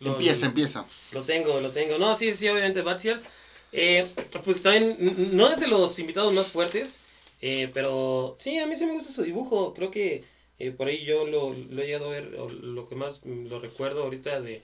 [0.00, 0.84] lo- empieza, lo- empieza.
[1.12, 1.96] Lo tengo, lo tengo.
[1.98, 3.22] No, sí, sí, obviamente Bart Sears.
[3.72, 4.06] Eh,
[4.44, 4.96] pues también,
[5.32, 6.98] no es de los invitados más fuertes,
[7.46, 9.74] eh, pero sí, a mí sí me gusta su dibujo.
[9.74, 10.24] Creo que
[10.58, 13.60] eh, por ahí yo lo, lo he llegado a ver, o lo que más lo
[13.60, 14.62] recuerdo ahorita de,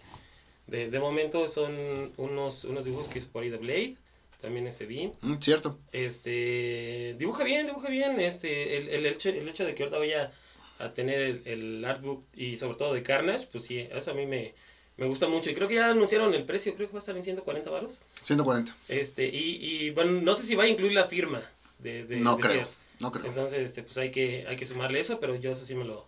[0.66, 1.76] de, de momento son
[2.16, 3.96] unos, unos dibujos que hizo por ahí de Blade,
[4.40, 5.12] también ese vi.
[5.20, 5.76] Mm, cierto.
[5.92, 8.18] Este, dibuja bien, dibuja bien.
[8.18, 10.32] Este, el, el, hecho, el hecho de que ahorita vaya
[10.78, 14.24] a tener el, el artbook y sobre todo de Carnage, pues sí, eso a mí
[14.24, 14.54] me,
[14.96, 15.50] me gusta mucho.
[15.50, 18.00] Y creo que ya anunciaron el precio, creo que va a estar en 140 baros.
[18.22, 18.74] 140.
[18.88, 21.42] Este, y, y bueno, no sé si va a incluir la firma
[21.82, 22.78] de, de no de creo, Sears.
[23.00, 23.26] no creo.
[23.26, 26.06] Entonces, este, pues hay que, hay que sumarle eso, pero yo eso sí me lo,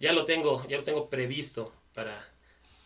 [0.00, 2.26] ya lo tengo, ya lo tengo previsto para,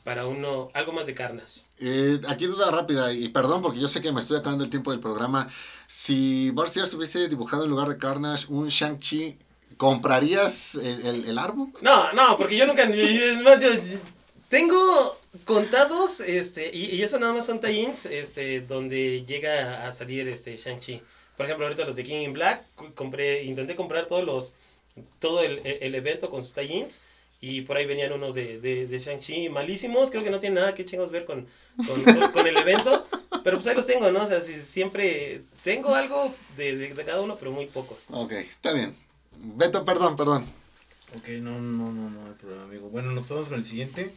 [0.04, 1.62] para uno, algo más de Carnage.
[1.78, 4.90] Eh, aquí duda rápida, y perdón porque yo sé que me estoy acabando el tiempo
[4.90, 5.48] del programa.
[5.86, 9.38] Si Bart Sears hubiese dibujado en lugar de Carnage un Shang-Chi,
[9.76, 11.68] ¿comprarías el, el, el árbol?
[11.80, 13.70] No, no, porque yo nunca, es más, yo
[14.48, 20.26] tengo contados, este, y, y eso nada más son tie-ins, este, donde llega a salir
[20.28, 21.02] este Shang-Chi.
[21.38, 22.64] Por ejemplo, ahorita los de King in Black,
[22.96, 24.52] compré, intenté comprar todos los,
[25.20, 27.00] todo el, el- el evento con sus tie-ins,
[27.40, 30.74] y por ahí venían unos de, de, de Shang-Chi malísimos, creo que no tienen nada
[30.74, 31.46] que chingados ver con,
[31.86, 33.06] con, con- con el evento,
[33.44, 34.24] pero pues ahí los tengo, ¿no?
[34.24, 37.98] O sea, si- siempre tengo algo de, de- de cada uno, pero muy pocos.
[38.10, 38.96] Ok, está bien.
[39.30, 40.44] Beto, perdón, perdón.
[41.16, 42.88] Ok, no, no, no, no hay problema, amigo.
[42.88, 44.10] Bueno, nos vamos con el siguiente.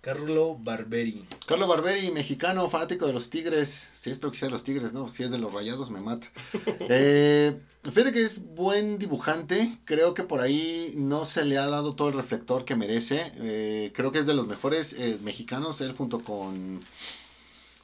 [0.00, 1.26] Carlo Barberi.
[1.46, 3.88] Carlos Barberi, mexicano, fanático de los Tigres.
[4.00, 5.12] Si es espero que sea de los Tigres, ¿no?
[5.12, 6.28] Si es de los Rayados, me mata.
[6.92, 9.78] Eh, fíjate que es buen dibujante.
[9.84, 13.32] Creo que por ahí no se le ha dado todo el reflector que merece.
[13.36, 15.80] Eh, creo que es de los mejores eh, mexicanos.
[15.80, 16.80] Él junto con,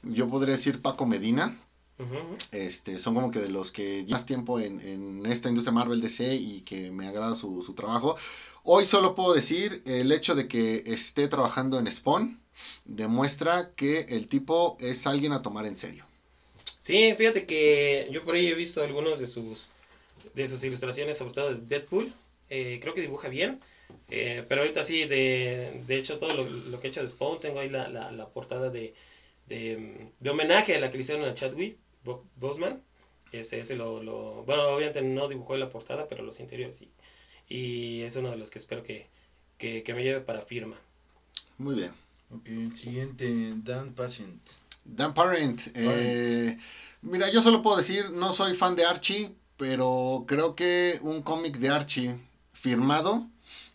[0.02, 1.58] yo podría decir, Paco Medina.
[2.52, 6.02] Este, son como que de los que llevan más tiempo en, en esta industria Marvel
[6.02, 8.16] DC y que me agrada su, su trabajo.
[8.66, 12.42] Hoy solo puedo decir el hecho de que esté trabajando en Spawn
[12.84, 16.04] demuestra que el tipo es alguien a tomar en serio.
[16.80, 19.68] Sí, fíjate que yo por ahí he visto algunos de sus
[20.34, 22.12] de sus ilustraciones, sobre todo de Deadpool.
[22.50, 23.60] Eh, creo que dibuja bien.
[24.10, 27.60] Eh, pero ahorita sí, de, de hecho, todo lo, que he hecho de Spawn, tengo
[27.60, 28.94] ahí la, la, la portada de,
[29.46, 32.82] de, homenaje a la que le hicieron a Chadwick Bo- Boseman.
[33.32, 36.90] Ese, ese lo, lo- bueno, obviamente no dibujó la portada, pero los interiores sí.
[37.48, 39.06] Y es uno de los que espero que,
[39.58, 40.76] que, que me lleve para firma.
[41.58, 41.92] Muy bien.
[42.30, 44.40] Ok, el siguiente, Dan Patient.
[44.84, 45.62] Dan Parent.
[45.74, 46.56] eh,
[47.02, 51.56] mira, yo solo puedo decir, no soy fan de Archie, pero creo que un cómic
[51.58, 52.14] de Archie
[52.52, 53.28] firmado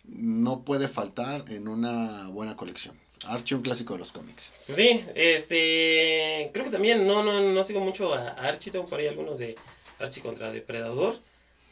[0.06, 3.00] no puede faltar en una buena colección.
[3.24, 4.52] Archie, un clásico de los cómics.
[4.66, 9.00] Pues sí, este, creo que también no, no, no sigo mucho a Archie, tengo por
[9.00, 9.56] ahí algunos de
[10.00, 11.20] Archie contra Depredador,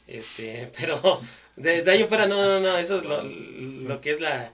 [0.08, 1.22] este, pero
[1.60, 4.52] de, de ahí fuera no, no, no, eso es lo, lo que es la...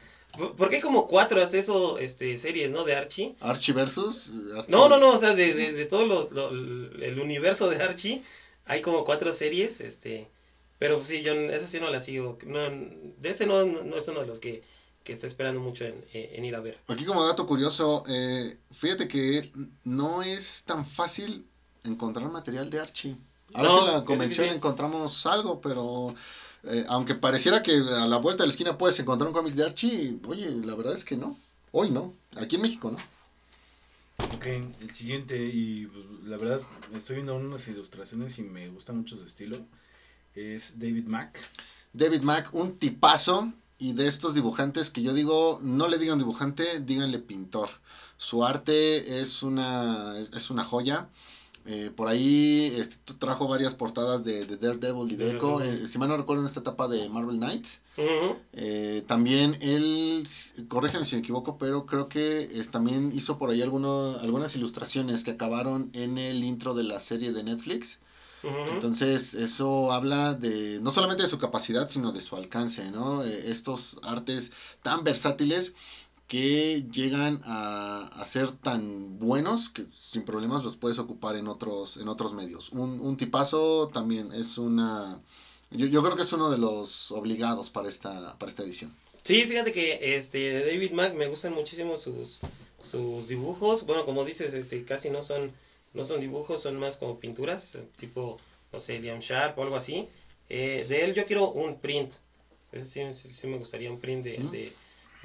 [0.57, 2.83] Porque hay como cuatro hasta eso, este, series, ¿no?
[2.83, 3.35] De Archie.
[3.39, 4.29] Archie versus.
[4.53, 7.81] Archie- No, no, no, o sea, de, de, de todo los- lo- el universo de
[7.81, 8.21] Archie,
[8.65, 10.27] hay como cuatro series, este,
[10.77, 14.19] pero sí, yo ese sí no la sigo, no, de ese no, no es uno
[14.21, 14.61] de los que,
[15.05, 16.77] que está esperando mucho en, en ir a ver.
[16.89, 19.53] Aquí como dato curioso, eh, fíjate que
[19.85, 21.45] no es tan fácil
[21.85, 23.15] encontrar material de Archie.
[23.53, 26.13] A ver No, si en la convención encontramos algo, pero
[26.67, 29.63] eh, aunque pareciera que a la vuelta de la esquina puedes encontrar un cómic de
[29.63, 31.37] Archie, oye, la verdad es que no.
[31.71, 32.13] Hoy no.
[32.37, 32.97] Aquí en México no.
[34.33, 35.89] Ok, el siguiente, y
[36.23, 36.61] la verdad,
[36.95, 39.57] estoy viendo unas ilustraciones y me gusta mucho su estilo.
[40.33, 41.39] Es David Mack.
[41.93, 46.79] David Mack, un tipazo y de estos dibujantes que yo digo, no le digan dibujante,
[46.79, 47.69] díganle pintor.
[48.17, 51.09] Su arte es una, es una joya.
[51.65, 55.97] Eh, por ahí este, trajo varias portadas de, de Daredevil y de Echo, eh, si
[55.97, 57.81] mal no recuerdo en esta etapa de Marvel Knights.
[58.53, 60.27] Eh, también él,
[60.69, 65.31] corríjanme si me equivoco, pero creo que también hizo por ahí alguno- algunas ilustraciones que
[65.31, 67.97] acabaron en el intro de la serie de Netflix.
[68.67, 73.23] Entonces, eso habla de no solamente de su capacidad, sino de su alcance, ¿no?
[73.23, 74.51] Estos artes
[74.83, 75.73] tan versátiles
[76.27, 81.97] que llegan a, a ser tan buenos que sin problemas los puedes ocupar en otros,
[81.97, 82.69] en otros medios.
[82.71, 85.19] Un, un tipazo también es una...
[85.71, 88.95] Yo, yo creo que es uno de los obligados para esta, para esta edición.
[89.23, 92.39] Sí, fíjate que este de David Mack me gustan muchísimo sus,
[92.83, 93.85] sus dibujos.
[93.85, 95.51] Bueno, como dices, este casi no son
[95.93, 98.37] no son dibujos, son más como pinturas, tipo
[98.73, 100.07] no sé, Liam Sharp o algo así.
[100.49, 102.13] Eh, de él yo quiero un print.
[102.71, 104.51] Ese sí, sí, sí me gustaría un print de, Mm.
[104.51, 104.73] de,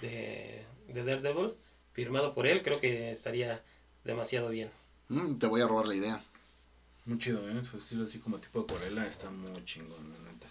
[0.00, 1.54] de, de Daredevil
[1.92, 3.62] firmado por él, creo que estaría
[4.04, 4.70] demasiado bien.
[5.08, 6.22] Mm, te voy a robar la idea.
[7.04, 7.64] Muy chido, ¿eh?
[7.68, 10.48] Su estilo así como tipo acuarela está muy chingón, la neta.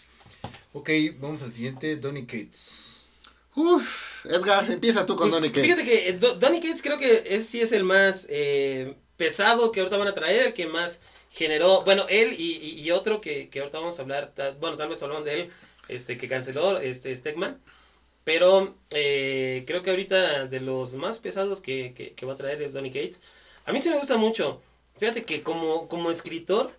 [0.73, 3.05] Ok, vamos al siguiente, Donny Cates.
[3.55, 5.63] Uf, Edgar, empieza tú con Pues, Donny Cates.
[5.63, 9.71] Fíjate que eh, Do- Donny Cates creo que es, sí es el más eh, pesado
[9.71, 10.99] que ahorita van a traer, el que más
[11.31, 14.77] generó, bueno, él y, y- y otro que, que ahorita vamos a hablar, ta- bueno,
[14.77, 15.49] tal vez hablamos de él,
[15.87, 17.59] este que canceló, este Stegman,
[18.29, 21.95] pero eh, creo que ahorita de los más pesados que,
[22.27, 23.19] va a traer es Donny Cates.
[23.65, 24.61] A mí sí me gusta mucho,
[24.99, 26.71] fíjate que como, escritor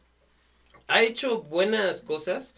[0.86, 2.54] ha hecho buenas cosas.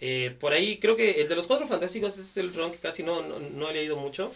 [0.00, 3.02] Eh, por ahí creo que el de los cuatro fantásticos es el ron que casi
[3.02, 4.32] no, no, no he leído mucho.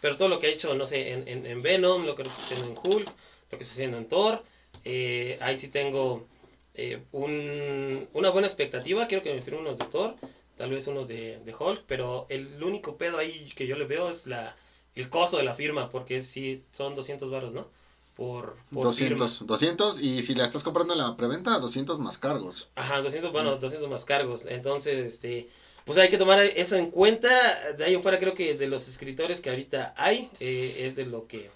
[0.00, 2.44] Pero todo lo que ha hecho, no sé, en, en, en Venom, lo que está
[2.44, 3.10] haciendo en Hulk,
[3.50, 4.44] lo que está haciendo en Thor.
[4.84, 6.28] eh, ahí sí tengo
[6.74, 9.08] eh, un- una buena expectativa.
[9.08, 10.14] Quiero que me firme unos de Thor,
[10.58, 11.84] tal vez unos de, de Hulk.
[11.86, 14.54] Pero el único pedo ahí que yo le veo es la
[14.98, 17.68] el costo de la firma, porque sí son 200 baros, ¿no?
[18.16, 22.68] Por, por 200, 200 y si la estás comprando en la preventa, 200 más cargos.
[22.74, 24.44] Ajá, 200, bueno, 200 más cargos.
[24.44, 25.48] Entonces, este,
[25.84, 27.74] pues hay que tomar eso en cuenta.
[27.74, 31.06] De ahí en fuera creo que de los escritores que ahorita hay, eh, es de
[31.06, 31.48] lo que,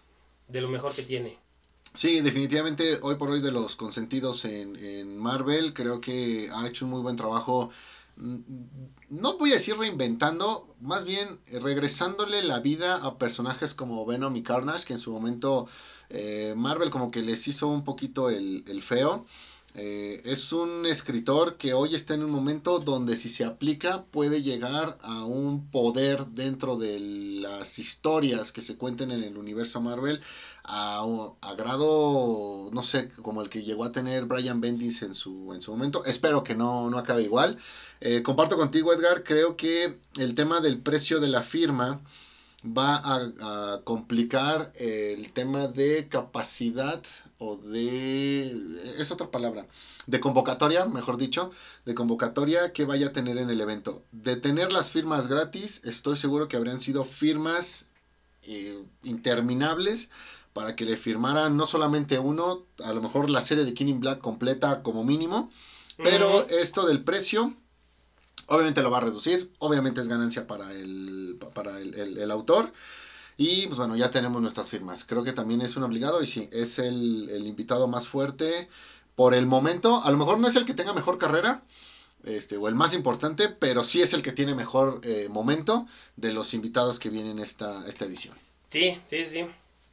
[0.46, 1.36] de lo mejor que tiene.
[1.94, 6.84] Sí, definitivamente hoy por hoy de los consentidos en, en Marvel, creo que ha hecho
[6.84, 7.70] un muy buen trabajo.
[9.08, 14.36] No voy a decir reinventando, más bien eh, regresándole la vida a personajes como Venom
[14.36, 15.66] y Carnage, que en su momento
[16.08, 19.26] eh, Marvel como que les hizo un poquito el, el feo.
[19.74, 24.42] Eh, es un escritor que hoy está en un momento donde si se aplica puede
[24.42, 30.20] llegar a un poder dentro de las historias que se cuenten en el universo Marvel
[30.64, 31.06] a,
[31.40, 35.62] a grado, no sé, como el que llegó a tener Brian Bendis en su, en
[35.62, 36.04] su momento.
[36.04, 37.58] Espero que no, no acabe igual.
[38.04, 42.00] Eh, comparto contigo, Edgar, creo que el tema del precio de la firma
[42.64, 47.00] va a, a complicar el tema de capacidad
[47.38, 48.56] o de...
[48.98, 49.68] es otra palabra,
[50.08, 51.52] de convocatoria, mejor dicho,
[51.84, 54.02] de convocatoria que vaya a tener en el evento.
[54.10, 57.86] De tener las firmas gratis, estoy seguro que habrían sido firmas
[58.42, 60.08] eh, interminables
[60.52, 64.00] para que le firmaran no solamente uno, a lo mejor la serie de King in
[64.00, 65.52] Black completa como mínimo,
[65.96, 67.54] pero esto del precio,
[68.46, 72.72] obviamente lo va a reducir, obviamente es ganancia para el, para el, el- el autor.
[73.38, 75.04] Y pues bueno, ya tenemos nuestras firmas.
[75.04, 78.68] Creo que también es un obligado y sí, es el, el invitado más fuerte
[79.16, 80.02] por el momento.
[80.04, 81.62] A lo mejor no es el que tenga mejor carrera,
[82.24, 86.32] este, o el más importante, pero sí es el que tiene mejor eh, momento de
[86.32, 88.36] los invitados que vienen esta, esta edición.
[88.70, 89.44] Sí, sí, sí.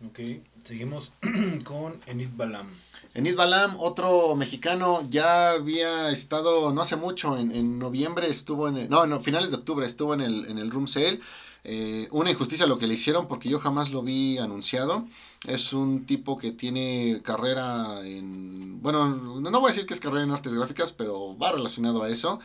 [0.06, 0.20] Ok,
[0.64, 1.12] seguimos
[1.64, 2.70] con Enid Balam.
[3.16, 8.78] Enid Balam, otro mexicano, ya había estado no hace mucho, en, en noviembre estuvo en,
[8.78, 11.20] el, no, no, finales de octubre estuvo en el, en el Room Sale.
[11.64, 15.06] Eh, una injusticia lo que le hicieron porque yo jamás lo vi anunciado.
[15.44, 20.24] Es un tipo que tiene carrera en, bueno, no voy a decir que es carrera
[20.24, 22.40] en artes gráficas, pero va relacionado a eso.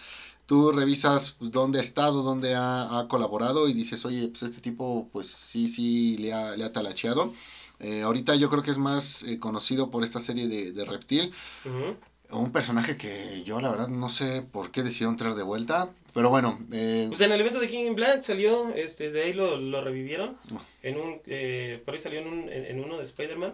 [0.46, 4.60] Tú revisas pues, dónde ha estado, dónde ha, ha, colaborado y dices, oye, pues este
[4.60, 7.32] tipo, pues sí, sí, le ha, le ha talacheado.
[7.84, 11.32] Eh, ahorita yo creo que es más eh, conocido por esta serie de, de Reptil.
[11.64, 11.96] Uh -huh.
[12.30, 15.90] Un personaje que yo la verdad no sé por qué decidieron traer de vuelta.
[16.14, 16.58] Pero bueno.
[16.72, 17.06] Eh...
[17.08, 20.36] Pues en el evento de King in Black salió, este, de ahí lo, lo revivieron.
[20.54, 20.60] Oh.
[20.82, 23.52] En un, eh, por ahí salió en, un, en, en uno de Spider-Man.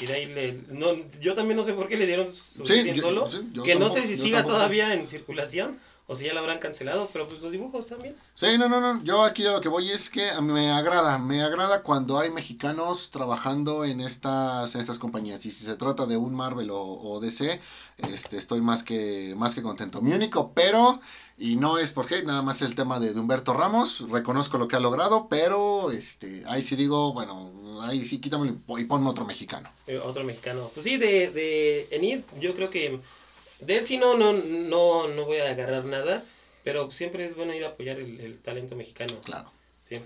[0.00, 0.52] Y de ahí le.
[0.70, 0.88] No,
[1.20, 3.28] yo también no sé por qué le dieron su Sí, yo- solo.
[3.28, 4.56] sí, que no sé si siga tampoco.
[4.56, 7.08] todavía en circulación o si ya la habrán cancelado.
[7.12, 8.16] Pero pues los dibujos también.
[8.34, 9.04] Sí, no, no, no.
[9.04, 11.18] Yo aquí lo que voy es que a mí me agrada.
[11.18, 15.46] Me agrada cuando hay mexicanos trabajando en estas, en estas compañías.
[15.46, 17.60] Y si se trata de un Marvel o, o DC,
[17.98, 20.02] este, estoy más que, más que contento.
[20.02, 21.00] Mi único pero,
[21.36, 24.08] y no es porque nada más el tema de, de Humberto Ramos.
[24.10, 28.80] Reconozco lo que ha logrado, pero este, ahí sí digo, bueno, ahí sí quítamelo pon-
[28.80, 29.68] y ponme otro mexicano.
[29.86, 30.70] Eh, otro mexicano.
[30.74, 32.98] Pues sí, de, de Enid, yo creo que
[33.60, 36.24] de él sí no, no, no, no voy a agarrar nada,
[36.64, 39.14] pero siempre es bueno ir a apoyar el, el talento mexicano.
[39.24, 39.50] Claro.
[39.88, 40.00] Sí.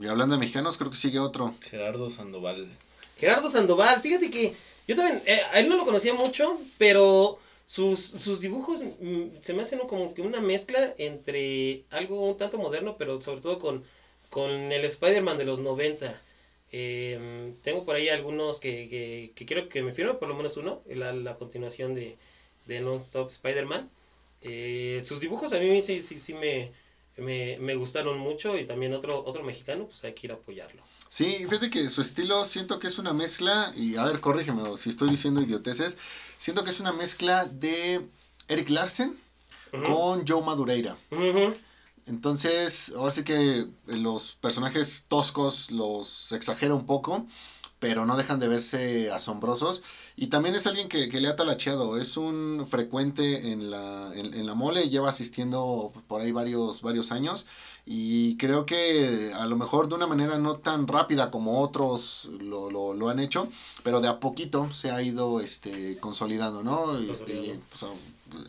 [0.00, 1.54] Y hablando de mexicanos, creo que sigue otro.
[1.60, 2.68] Gerardo Sandoval.
[3.16, 4.54] Gerardo Sandoval, fíjate que
[4.88, 9.54] yo también, eh, a él no lo conocía mucho, pero sus, sus dibujos mm, se
[9.54, 13.84] me hacen como que una mezcla entre algo un tanto moderno, pero sobre todo con,
[14.30, 16.20] con el Spider-Man de los 90.
[16.72, 20.56] Eh, tengo por ahí algunos que, que, que quiero que me firme, por lo menos
[20.56, 22.16] uno, la, la continuación de,
[22.66, 23.90] de Non-Stop Spider-Man.
[24.40, 26.72] Eh, sus dibujos a mí sí, sí, sí me,
[27.16, 30.82] me, me gustaron mucho y también otro, otro mexicano, pues hay que ir a apoyarlo.
[31.08, 34.90] Sí, fíjate que su estilo siento que es una mezcla, y a ver, corrígeme si
[34.90, 35.96] estoy diciendo idioteces,
[36.38, 38.00] siento que es una mezcla de
[38.48, 39.16] Eric Larsen
[39.70, 40.96] con Joe Madureira.
[42.06, 47.26] Entonces, ahora sí que los personajes toscos los exagera un poco,
[47.78, 49.82] pero no dejan de verse asombrosos.
[50.16, 54.32] Y también es alguien que, que le ha talacheado, es un frecuente en la, en,
[54.32, 57.46] en la mole, lleva asistiendo por ahí varios, varios años.
[57.84, 62.70] Y creo que a lo mejor de una manera no tan rápida como otros lo,
[62.70, 63.48] lo, lo han hecho,
[63.82, 66.96] pero de a poquito se ha ido este, consolidando, ¿no?
[66.96, 67.84] Este, pues,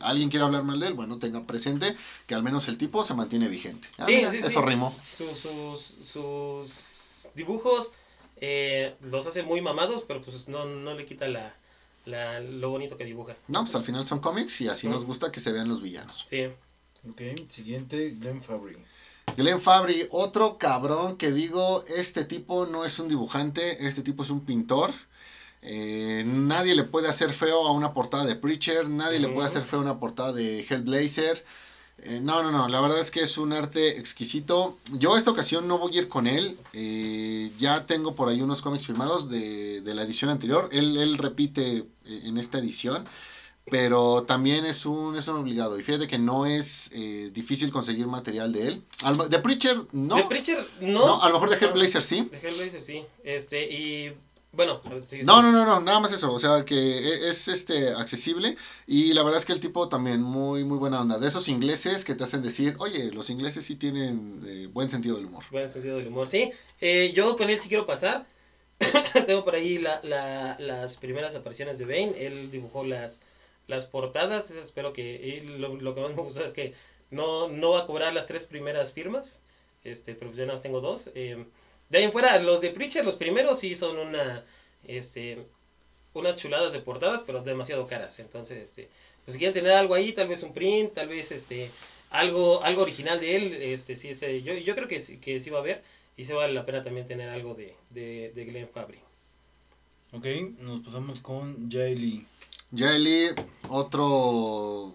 [0.02, 1.96] alguien quiere hablar mal de él, bueno, tenga presente
[2.28, 3.88] que al menos el tipo se mantiene vigente.
[3.98, 4.60] Ah, Sí, mira, sí, eso sí.
[4.64, 4.94] rimó.
[5.18, 7.90] Su- sus, sus dibujos
[8.36, 11.54] eh, los hace muy mamados, pero pues no, no le quita la,
[12.04, 13.36] la, lo bonito que dibuja.
[13.48, 16.24] No, pues al final son cómics y así nos gusta que se vean los villanos.
[16.26, 16.46] Sí.
[17.08, 18.76] Ok, siguiente, Glenn Fabry.
[19.36, 24.30] Glenn Fabry, otro cabrón que digo, este tipo no es un dibujante, este tipo es
[24.30, 24.92] un pintor.
[25.62, 29.62] Eh, nadie le puede hacer feo a una portada de Preacher, nadie le puede hacer
[29.62, 31.44] feo a una portada de Hellblazer.
[31.98, 34.76] Eh, no, no, no, la verdad es que es un arte exquisito.
[34.92, 36.58] Yo esta ocasión no voy a ir con él.
[36.72, 40.68] eh, ya tengo por ahí unos cómics firmados de, de la edición anterior.
[40.72, 41.84] Él, él repite eh,
[42.24, 43.04] en esta edición.
[43.68, 45.76] Pero también es un, es un obligado.
[45.76, 48.82] Y fíjate que no es eh, difícil conseguir material de él.
[49.02, 50.14] Al- de Preacher, no.
[50.14, 51.04] De Preacher, no.
[51.04, 52.28] No, a lo mejor de Hellblazer sí.
[52.30, 53.02] De Hellblazer, sí.
[53.24, 54.12] Este, y
[54.52, 55.42] bueno, sí, No, sí.
[55.42, 56.32] no, no, no, nada más eso.
[56.32, 58.56] O sea, que e- es este accesible.
[58.86, 61.18] Y la verdad es que el tipo también muy, muy buena onda.
[61.18, 65.16] De esos ingleses que te hacen decir, oye, los ingleses sí tienen eh, buen sentido
[65.16, 65.44] del humor.
[65.50, 66.50] Buen sentido del humor, sí.
[66.80, 68.26] Eh, yo con él sí quiero pasar.
[69.26, 72.14] Tengo por ahí la, la- las primeras apariciones de Bane.
[72.26, 73.20] Él dibujó las,
[73.66, 74.50] las portadas.
[74.50, 75.42] Espero que.
[75.58, 76.74] Lo, lo que más me gustó es que
[77.10, 79.40] no, no va a cobrar las tres primeras firmas.
[79.84, 81.10] Este, pero pues ya nada más tengo dos.
[81.14, 81.44] Eh,
[81.88, 84.44] de ahí en fuera, los de Preacher, los primeros sí son una.
[84.86, 85.38] Este,
[86.14, 88.18] unas chuladas de portadas, pero demasiado caras.
[88.18, 88.88] Entonces, este,
[89.24, 91.70] pues si quieren tener algo ahí, tal vez un print, tal vez este
[92.10, 95.50] algo algo original de él, este sí ese, yo, yo creo que sí, que sí
[95.50, 95.82] va a haber
[96.16, 98.98] y se vale la pena también tener algo de, de, de Glenn Fabry.
[100.12, 100.26] Ok,
[100.60, 102.26] nos pasamos con Jaili.
[102.70, 103.28] Yaeli,
[103.68, 104.94] otro.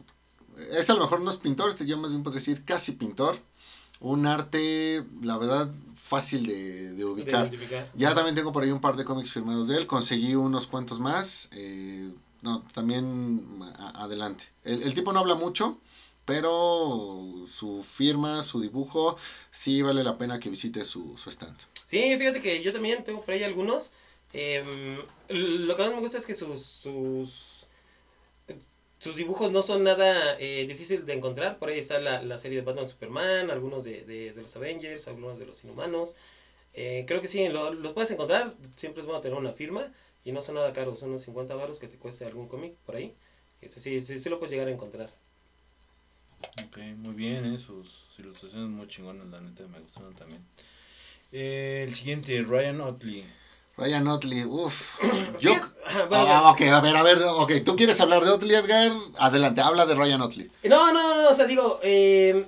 [0.77, 3.37] Este a lo mejor no es pintor, este yo más bien podría decir casi pintor.
[3.99, 5.71] Un arte, la verdad,
[6.13, 7.49] fácil de, de ubicar.
[7.49, 7.85] De.
[7.95, 9.85] Ya también tengo por ahí un par de cómics firmados de él.
[9.87, 11.47] Conseguí unos cuantos más.
[11.51, 12.09] eh,
[12.41, 14.43] no, también a- adelante.
[14.63, 15.77] El, el tipo no habla mucho,
[16.25, 19.15] pero su firma, su dibujo,
[19.51, 21.57] sí vale la pena que visite su, su stand.
[21.85, 23.91] Sí, fíjate que yo también tengo por ahí algunos.
[24.33, 24.97] Em,
[25.29, 27.50] lo que más me gusta es que sus, sus
[29.01, 31.59] sus dibujos no son nada eh, difícil de encontrar.
[31.59, 35.07] Por ahí está la, la serie de Batman Superman, algunos de, de, de los Avengers,
[35.09, 36.15] algunos de los Inhumanos.
[36.73, 38.55] Eh, creo que sí, lo- los puedes encontrar.
[38.77, 39.91] Siempre es bueno tener una firma
[40.25, 40.99] y no son nada caros.
[40.99, 43.15] Son unos 50 baros que te cueste algún cómic por ahí.
[43.61, 45.11] Este, sí, sí, lo puedes llegar a encontrar.
[46.65, 47.57] Ok, muy bien, ¿eh?
[47.57, 50.43] sus ilustraciones muy chingonas, la neta, me gustaron también.
[51.31, 53.25] Eh, el siguiente, Ryan Otley.
[53.77, 55.01] Ryan Otley, uff.
[55.39, 55.53] Yo...
[55.53, 55.69] Bueno,
[56.11, 59.85] Ah, ok, a ver, a ver, ok, tú quieres hablar de Otley, Edgar, adelante, habla
[59.85, 60.49] de Ryan Otley.
[60.63, 62.45] No, no, no, no, o sea, digo, eh,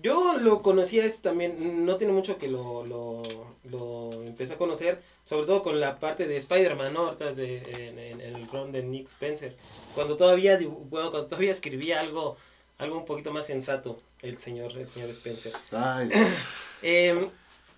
[0.00, 3.22] yo lo conocía este también, no tiene mucho que lo, lo,
[3.64, 7.00] lo empecé a conocer, sobre todo con la parte de Spider-Man, ¿no?
[7.06, 7.58] Ahorita de,
[7.88, 9.54] en, en- en el run de Nick Spencer,
[9.94, 10.58] cuando todavía,
[10.90, 12.36] bueno, cuando todavía escribía algo,
[12.78, 15.52] algo un poquito más sensato, el señor, el señor Spencer.
[15.72, 16.08] Ay,
[16.82, 17.28] Eh,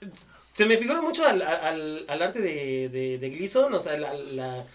[0.60, 4.12] se me figura mucho al, al, al arte de, de, de Gleason, o sea, la,
[4.12, 4.66] la-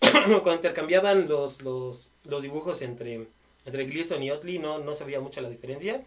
[0.00, 3.26] cuando intercambiaban los, los, los dibujos entre,
[3.66, 6.04] entre Gleason y Otley, no, no se veía mucho la diferencia.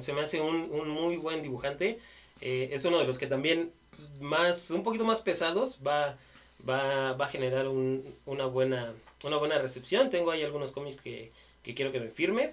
[0.00, 1.98] Se me hace un, un muy buen dibujante.
[2.40, 3.72] Eh, es uno de los que también
[4.20, 6.16] más, un poquito más pesados va,
[6.68, 8.92] va, va a generar un- una, buena,
[9.24, 10.08] una buena recepción.
[10.08, 11.32] Tengo ahí algunos cómics que,
[11.64, 12.52] que quiero que me firme.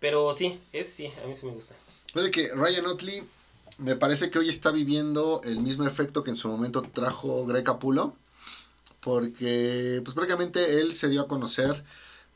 [0.00, 1.74] Pero sí, es sí, a mí sí me gusta.
[2.14, 3.22] Puede que Ryan Otley
[3.78, 7.64] me parece que hoy está viviendo el mismo efecto que en su momento trajo Greg
[7.64, 8.14] Capullo,
[9.00, 11.84] porque pues prácticamente él se dio a conocer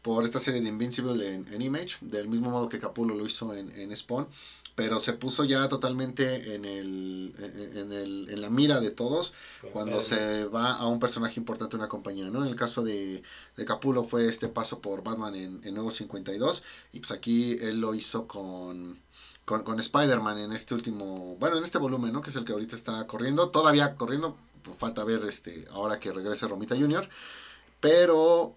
[0.02, 3.54] por esta serie de Invincible en, en Image, del mismo modo que Capullo lo hizo
[3.54, 4.28] en, en Spawn,
[4.74, 9.32] pero se puso ya totalmente en, el, en, en el, en la mira de todos
[9.72, 12.42] cuando se va a un personaje importante de una compañía, ¿no?
[12.42, 13.22] En el caso de,
[13.56, 16.62] de Capullo fue este paso por Batman en, en Nuevo 52
[16.92, 18.98] y pues aquí él lo hizo con,
[19.44, 22.22] con, con Spider-Man en este último, bueno, en este volumen, ¿no?
[22.22, 26.12] Que es el que ahorita está corriendo, todavía corriendo, pues, falta ver este ahora que
[26.12, 27.08] regrese Romita Jr.,
[27.80, 28.54] pero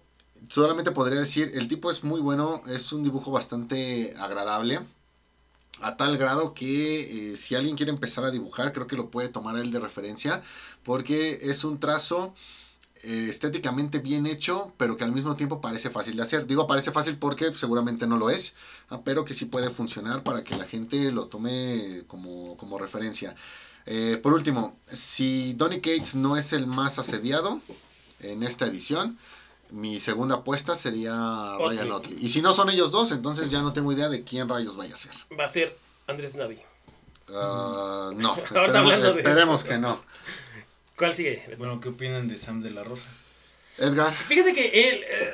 [0.48, 4.80] solamente podría decir, el tipo es muy bueno, es un dibujo bastante agradable.
[5.82, 9.28] A tal grado que eh, si alguien quiere empezar a dibujar, creo que lo puede
[9.28, 10.42] tomar él de referencia,
[10.84, 12.34] porque es un trazo
[13.02, 16.46] eh, estéticamente bien hecho, pero que al mismo tiempo parece fácil de hacer.
[16.46, 18.54] Digo parece fácil porque seguramente no lo es,
[18.88, 23.34] ah, pero que sí puede funcionar para que la gente lo tome como, como referencia.
[23.84, 27.60] Eh, por último, si Donny Cates no es el más asediado
[28.20, 29.18] en esta edición,
[29.70, 31.78] mi segunda apuesta sería Otley.
[31.78, 32.18] Ryan Otley.
[32.20, 34.94] Y si no son ellos dos, entonces ya no tengo idea de quién rayos vaya
[34.94, 35.12] a ser.
[35.38, 35.76] Va a ser
[36.06, 36.58] Andrés Navi.
[37.34, 38.36] Ah, no,
[39.08, 40.00] esperemos que no.
[40.96, 41.42] ¿Cuál sigue?
[41.58, 43.08] Bueno, ¿qué opinan de Sam de la Rosa?
[43.78, 45.30] Edgar, Fíjate que él, eh,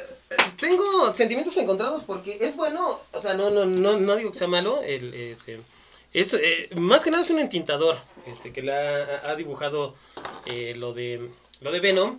[0.58, 4.48] tengo sentimientos encontrados porque es bueno, o sea, no, no, no, no digo que sea
[4.48, 5.60] malo, el, este,
[6.12, 9.94] es, eh, más que nada es un entintador, este, que le ha, ha dibujado
[10.46, 12.18] eh, lo de lo de Venom,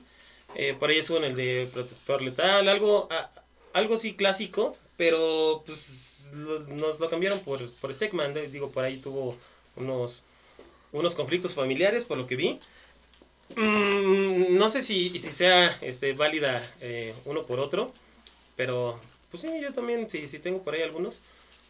[0.56, 3.30] eh, por ahí estuvo en el de Protector Letal, algo, a-
[3.74, 8.98] algo sí clásico, pero pues lo- nos lo cambiaron por, por Stegman, digo, por ahí
[9.00, 9.36] tuvo
[9.76, 10.24] unos,
[10.94, 12.62] unos conflictos familiares, por lo que vi.
[13.56, 17.93] Mm, no sé si, si sea este, válida eh, uno por otro,
[18.56, 18.99] pero
[19.32, 21.22] pues sí, yo también, si, si tengo por ahí algunos,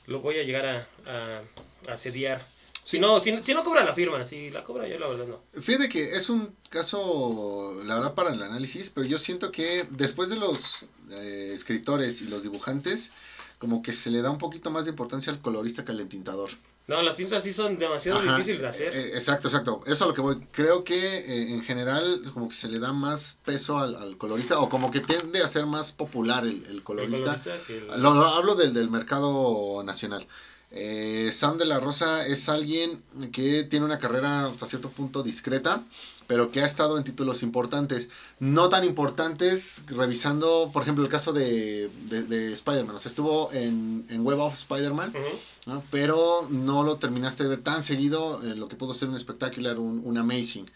[0.07, 2.45] lo voy a llegar a, a, a sediar.
[2.83, 5.61] Si, no, si, si no cobra la firma, si la cobra yo la verdad no.
[5.61, 10.29] Fíjate que es un caso, la verdad, para el análisis, pero yo siento que después
[10.29, 13.11] de los eh, escritores y los dibujantes,
[13.57, 16.51] como que se le da un poquito más de importancia al colorista que al entintador.
[16.85, 18.93] No, las cintas sí son demasiado Ajá, difíciles de hacer.
[18.93, 19.79] eh, eh, exacto, exacto.
[19.85, 20.37] Eso es a lo que voy.
[20.51, 24.59] Creo que eh, en general como que se le da más peso al, al colorista
[24.59, 27.39] o como que tiende a ser más popular el, el El colorista.
[27.69, 30.27] el- lo hablo del, del mercado nacional.
[30.71, 32.99] Eh, Sam de la Rosa es alguien
[33.31, 35.83] que tiene una carrera hasta cierto punto discreta,
[36.27, 38.09] pero que ha estado en títulos importantes.
[38.39, 42.95] No tan importantes, revisando, por ejemplo, el caso de, de, de Spider-Man.
[42.95, 45.39] O sea, estuvo en, en Web of Spider-Man, Ujú.
[45.73, 45.83] ¿no?
[45.91, 49.79] pero no lo terminaste de ver tan seguido en lo que pudo ser un espectacular,
[49.79, 50.69] un, un amazing.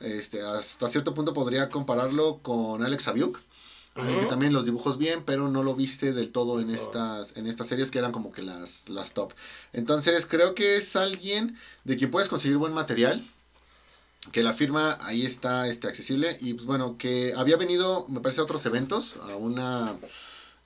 [0.00, 3.38] Este, hasta cierto punto podría compararlo con Alex Abiuk,
[3.94, 4.30] alguien que Ujú.
[4.30, 6.74] también los dibujos bien, pero no lo viste del todo en No.
[6.74, 9.32] estas, en estas series que eran como que las, las top.
[9.72, 13.24] Entonces creo que es alguien de quien puedes conseguir buen material,
[14.32, 18.40] que la firma ahí está este, accesible y pues bueno, que había venido, me parece,
[18.40, 19.96] a otros eventos, a una...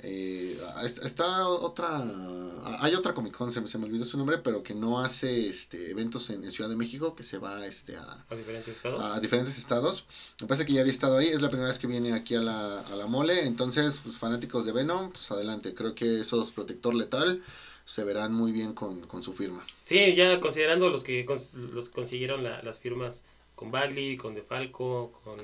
[0.00, 0.59] eh,
[1.02, 4.62] está otra a- hay otra Comic Con se, me- se me olvidó su nombre pero
[4.62, 8.24] que no hace este eventos en, en Ciudad de México que se va este a,
[8.30, 9.00] a diferentes estados.
[9.04, 10.04] a diferentes estados.
[10.40, 12.40] Me parece que ya había estado ahí, es la primera vez que viene aquí a
[12.40, 16.94] la, a la mole, entonces pues fanáticos de Venom, pues adelante, creo que esos Protector
[16.94, 17.42] Letal
[17.84, 19.64] se verán muy bien con, con su firma.
[19.84, 23.24] Sí, ya considerando los que cons- los consiguieron la- las firmas
[23.59, 25.36] con Bagley, con DeFalco, con,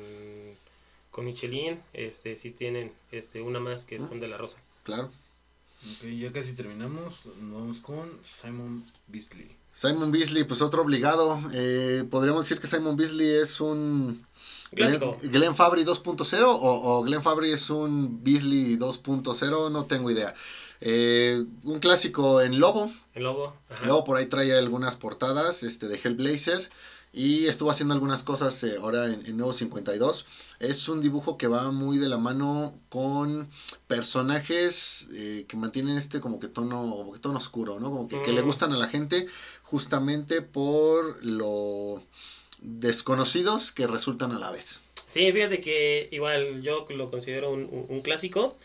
[1.11, 4.59] con Michelin, este sí tienen este una más que es Son de la Rosa.
[4.85, 5.11] Claro.
[5.97, 7.27] Ok, ya casi terminamos.
[7.43, 9.51] Nos vamos con Simon Beasley.
[9.73, 11.43] Simon Beasley, pues otro obligado.
[11.53, 14.25] Eh, podríamos decir que Simon Beasley es un
[14.71, 15.17] Clásico.
[15.21, 20.35] Glenn, Glenn Fabry 2.0 o, o Glenn Fabry es un Beasley 2.0, no tengo idea.
[20.81, 22.93] Eh, un clásico en Lobo.
[23.15, 23.57] El lobo.
[23.71, 23.87] Ajá.
[23.87, 26.69] Luego por ahí trae algunas portadas este, de Hellblazer.
[27.17, 30.25] Y estuvo haciendo algunas cosas eh, ahora en, en Nuevo 52.
[30.59, 33.49] Es un dibujo que va muy de la mano con
[33.87, 37.91] personajes eh, que mantienen este como que tono, como que tono oscuro, ¿no?
[37.91, 38.47] Como que, que le Mm.
[38.47, 39.27] gustan a la gente
[39.63, 42.03] justamente por lo
[42.61, 44.81] desconocidos que resultan a la vez.
[45.07, 48.57] Sí, fíjate que igual yo lo considero un, un- un clásico.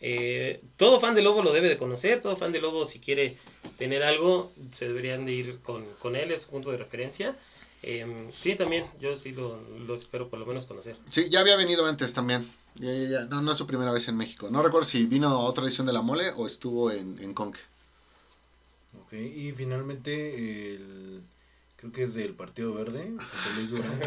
[0.00, 2.20] Eh, todo fan de Lobo lo debe de conocer.
[2.20, 3.36] Todo fan de Lobo, si quiere
[3.78, 6.30] tener algo, se deberían de ir con, con él.
[6.30, 7.36] Es un punto de referencia.
[7.82, 8.86] Eh, sí, también.
[9.00, 10.96] Yo sí lo, lo espero por lo menos conocer.
[11.10, 12.48] Sí, ya había venido antes también.
[12.74, 13.24] Ya, ya, ya.
[13.26, 14.48] No, no es su primera vez en México.
[14.50, 17.60] No recuerdo si vino a otra edición de la mole o estuvo en, en Conque.
[19.00, 21.22] Ok, y finalmente el...
[21.78, 24.00] Creo que es del Partido Verde, José Luis Durán.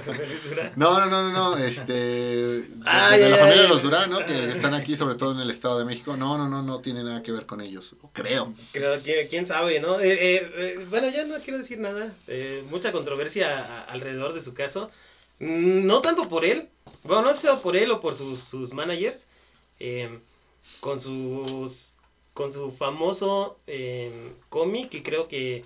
[0.75, 4.25] No, no, no, no, no, este, de, la familia de los Durán, ¿no?
[4.25, 6.17] Que están aquí, sobre todo en el Estado de México.
[6.17, 8.53] No, no, no, no tiene nada que ver con ellos, creo.
[8.73, 10.01] Creo que quién sabe, ¿no?
[10.01, 12.13] Eh, eh, eh, bueno, ya no quiero decir nada.
[12.27, 14.91] Eh, mucha controversia alrededor de su caso.
[15.39, 16.67] Mm, No tanto por él.
[17.03, 19.27] Bueno, no sé si por él o por sus, sus managers.
[19.79, 20.19] eh,
[20.81, 21.95] con sus.
[22.33, 25.63] Con su famoso eh, cómic que creo que.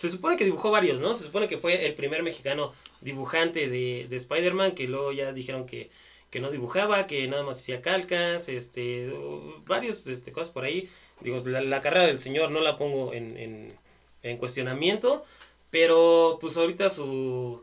[0.00, 1.12] Se supone que dibujó varios, ¿no?
[1.12, 2.72] Se supone que fue el primer mexicano
[3.02, 5.90] dibujante de, de Spider-Man, que luego ya dijeron que,
[6.30, 9.12] que no dibujaba, que nada más hacía calcas, este,
[9.66, 10.88] varios este, cosas por ahí.
[11.20, 13.68] Digo, la, la carrera del señor no la pongo en, en,
[14.22, 15.22] en cuestionamiento,
[15.70, 17.62] pero pues ahorita su,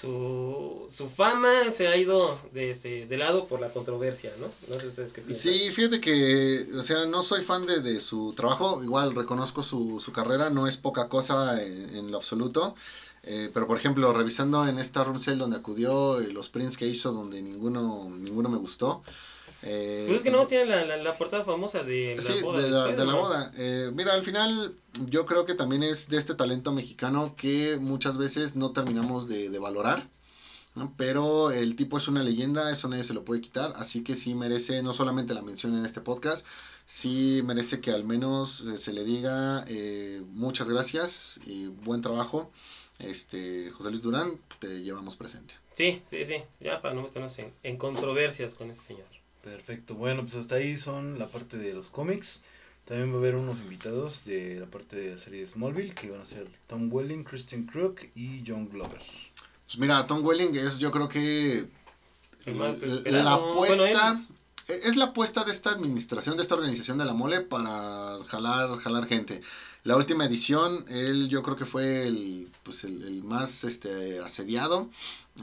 [0.00, 4.46] su, su fama se ha ido de, este, de lado por la controversia, ¿no?
[4.72, 5.52] No sé ustedes qué piensan.
[5.52, 9.98] Sí, fíjate que, o sea, no soy fan de, de su trabajo, igual reconozco su,
[9.98, 12.76] su carrera, no es poca cosa en, lo absoluto.
[13.24, 17.12] Eh, pero por ejemplo, revisando en esta room donde acudió, eh, los prints que hizo
[17.12, 19.02] donde ninguno, ninguno me gustó.
[19.62, 22.62] Eh, Pues es que no tiene la, la, la portada famosa de la Sí, boda.
[22.62, 23.50] de la, de la boda.
[23.56, 24.74] Eh, mira, al final
[25.06, 29.48] yo creo que también es de este talento mexicano que muchas veces no terminamos de,
[29.50, 30.08] de valorar.
[30.74, 30.94] ¿no?
[30.96, 33.72] Pero el tipo es una leyenda, eso nadie se lo puede quitar.
[33.76, 36.44] Así que sí merece no solamente la mención en este podcast,
[36.86, 42.50] sí merece que al menos eh, se le diga eh, muchas gracias y buen trabajo.
[43.00, 45.54] Este, José Luis Durán, te llevamos presente.
[45.74, 46.34] Sí, sí, sí.
[46.60, 49.06] Ya para no meternos en, en controversias con ese señor.
[49.50, 52.42] Perfecto, bueno, pues hasta ahí son la parte de los cómics.
[52.84, 56.10] También va a haber unos invitados de la parte de la serie de Smallville, que
[56.10, 59.00] van a ser Tom Welling, Christian Crook y John Glover.
[59.66, 61.68] Pues mira, Tom Welling es yo creo que
[62.46, 63.52] El más la esperado.
[63.52, 64.26] apuesta Bueno,
[64.68, 69.06] es la apuesta de esta administración, de esta organización de la mole para jalar, jalar
[69.06, 69.40] gente.
[69.84, 74.90] La última edición, él yo creo que fue el, pues el, el más este, asediado.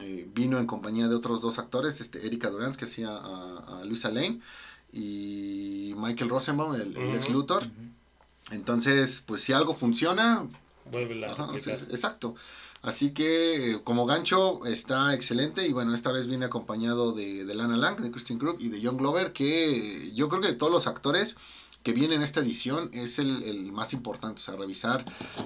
[0.00, 3.84] Eh, vino en compañía de otros dos actores, este, Erika Durán, que hacía a, a
[3.84, 4.40] Luisa Lane,
[4.92, 7.28] y Michael Rosenbaum, el, el ex.
[7.28, 7.66] Luthor.
[8.52, 10.46] Entonces, pues si algo funciona,
[10.88, 12.36] Vuelve a Ajá, sí, exacto.
[12.82, 17.54] Así que eh, como gancho está excelente y bueno, esta vez viene acompañado de, de
[17.56, 20.70] Lana Lang, de Christian Crook y de John Glover, que yo creo que de todos
[20.70, 21.36] los actores
[21.86, 25.04] que vienen en esta edición es el, más importante, o sea, revisar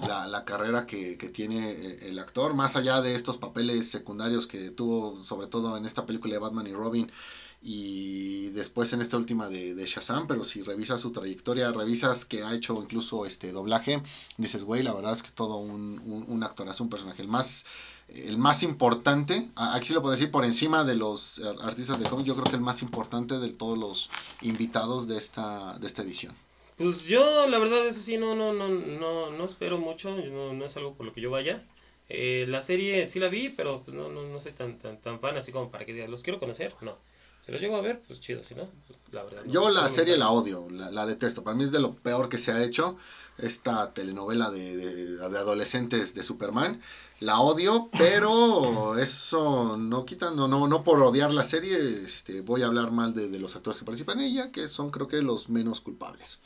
[0.08, 5.22] la, carrera que, tiene eh, el actor, más allá de estos papeles secundarios que tuvo,
[5.22, 7.12] sobre todo en esta película de Batman y Robin,
[7.60, 12.54] y después en esta última de, Shazam, pero si revisas su trayectoria, revisas que ha
[12.54, 14.02] hecho incluso este doblaje,
[14.38, 17.66] dices, güey, la verdad es que todo un, un, un un personaje, el más,
[18.14, 22.06] el más importante, aquí sí lo puedo decir, por encima de los eh, artistas de
[22.08, 26.02] cómic, yo creo que el más importante de todos los invitados de esta, de esta
[26.02, 26.36] edición.
[26.76, 30.64] Pues yo, la verdad, eso sí, no, no, no, no, no espero mucho, no, no
[30.64, 31.62] es algo por lo que yo vaya.
[32.08, 35.20] Eh, la serie sí la vi, pero pues no, no, no soy tan, tan, tan
[35.20, 36.98] fan así como para que diga, los quiero conocer, no.
[37.40, 38.68] Si los llego a ver, pues chido, si no,
[39.12, 39.44] la verdad.
[39.44, 41.44] no, Yo la serie la odio, la, la detesto.
[41.44, 42.96] Para mí es de lo peor que se ha hecho.
[43.38, 46.82] Esta telenovela de, de- de adolescentes de Superman.
[47.20, 52.62] La odio, pero eso no quita, no, no, no por odiar la serie, este, voy
[52.62, 55.20] a hablar mal de, de los actores que participan en ella, que son creo que
[55.20, 56.38] los menos culpables.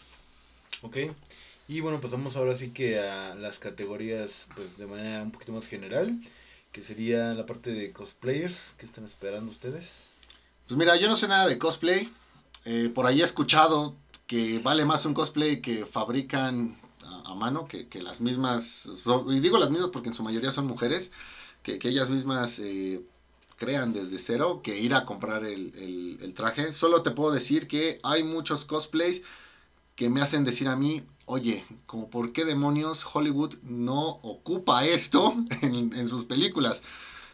[0.82, 0.96] Ok,
[1.68, 5.66] y bueno, pasamos ahora sí que a las categorías, pues de manera un poquito más
[5.66, 6.18] general,
[6.72, 10.10] que sería la parte de cosplayers, que están esperando ustedes?
[10.66, 12.08] Pues mira, yo no sé nada de cosplay.
[12.64, 13.94] eh, por ahí he escuchado
[14.26, 16.80] que vale más un cosplay que fabrican
[17.24, 18.84] a, mano que, que las mismas.
[19.28, 21.10] Y digo las mismas porque en su mayoría son mujeres.
[21.62, 23.02] Que, que ellas mismas eh,
[23.56, 26.72] crean desde cero que ir a comprar el, el- el traje.
[26.72, 29.22] Solo te puedo decir que hay muchos cosplays
[29.96, 35.32] que me hacen decir a mí, oye, como por qué demonios Hollywood no ocupa esto
[35.62, 36.82] en, en sus películas.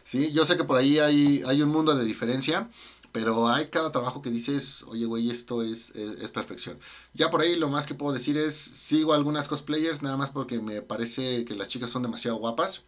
[0.03, 0.31] ¿Sí?
[0.33, 2.69] Yo sé que por ahí hay, hay un mundo de diferencia,
[3.11, 6.79] pero hay cada trabajo que dices, oye, güey, esto es, es, es, perfección.
[7.13, 10.59] Ya por ahí lo más que puedo decir es, sigo algunas cosplayers, nada más porque
[10.59, 12.81] me parece que las chicas son demasiado guapas.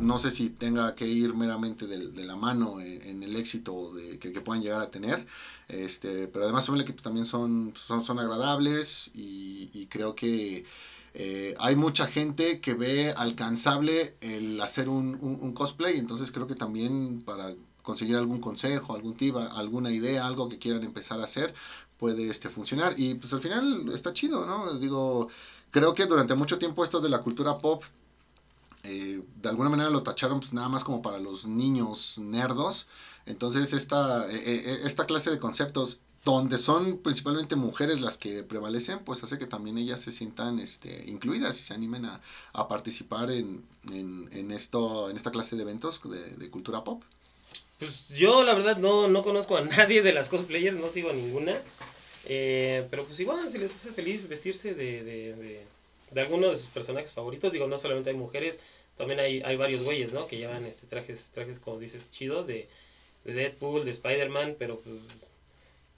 [0.00, 3.92] No sé si tenga que ir meramente de, de la mano en, en, el éxito
[3.94, 5.26] de, que, que, puedan llegar a tener.
[5.68, 10.64] Este, pero además son que también son, son, son agradables y, y creo que...
[11.14, 16.46] Eh, hay mucha gente que ve alcanzable el hacer un, un, un, cosplay, entonces creo
[16.46, 17.54] que también para
[17.88, 21.54] conseguir algún consejo, algún tip, alguna idea, algo que quieran empezar a hacer,
[21.98, 22.92] puede este, funcionar.
[22.98, 24.74] Y pues al final está chido, ¿no?
[24.78, 25.28] Digo,
[25.70, 27.82] creo que durante mucho tiempo esto de la cultura pop,
[28.82, 32.86] eh, de alguna manera lo tacharon pues nada más como para los niños nerdos.
[33.24, 39.24] Entonces esta, eh, esta clase de conceptos donde son principalmente mujeres las que prevalecen, pues
[39.24, 42.20] hace que también ellas se sientan este, incluidas y se animen a,
[42.52, 47.02] a participar en, en, esto, en esta clase de eventos de cultura pop.
[47.78, 51.14] Pues yo la verdad no, no conozco a nadie de las cosplayers, no sigo a
[51.14, 51.62] ninguna.
[52.26, 55.60] Eh, pero pues igual, si les hace feliz vestirse de, de, de,
[56.10, 58.58] de, alguno de sus personajes favoritos, digo, no solamente hay mujeres,
[58.96, 60.26] también hay, hay varios güeyes, ¿no?
[60.26, 62.68] Que llevan este trajes, trajes como dices, chidos de,
[63.24, 65.32] de Deadpool, de Spider-Man, pero pues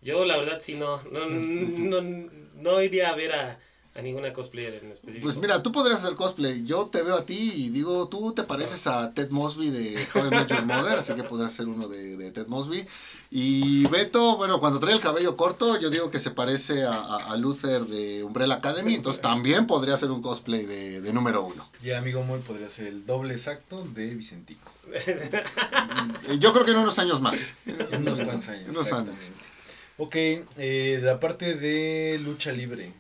[0.03, 3.59] yo la verdad sí no, no, no, no iría a ver a,
[3.93, 5.25] a ninguna cosplayer en específico.
[5.25, 6.65] Pues mira, tú podrías hacer cosplay.
[6.65, 10.27] Yo te veo a ti y digo, tú te pareces a Ted Mosby de How
[10.27, 12.87] I Met Your Mother, así que podrás ser uno de, de, Ted Mosby.
[13.33, 17.33] Y Beto, bueno, cuando trae el cabello corto, yo digo que se parece a, a,
[17.33, 21.69] a Luther de Umbrella Academy, entonces también podría ser un cosplay de, de número uno.
[21.83, 24.71] Y el amigo Moy podría ser el doble exacto de Vicentico.
[26.39, 27.57] yo creo que en unos años más.
[27.67, 28.65] En unos cuantos años.
[28.65, 29.33] En unos años.
[29.99, 33.00] Ok, eh, la parte de lucha libre.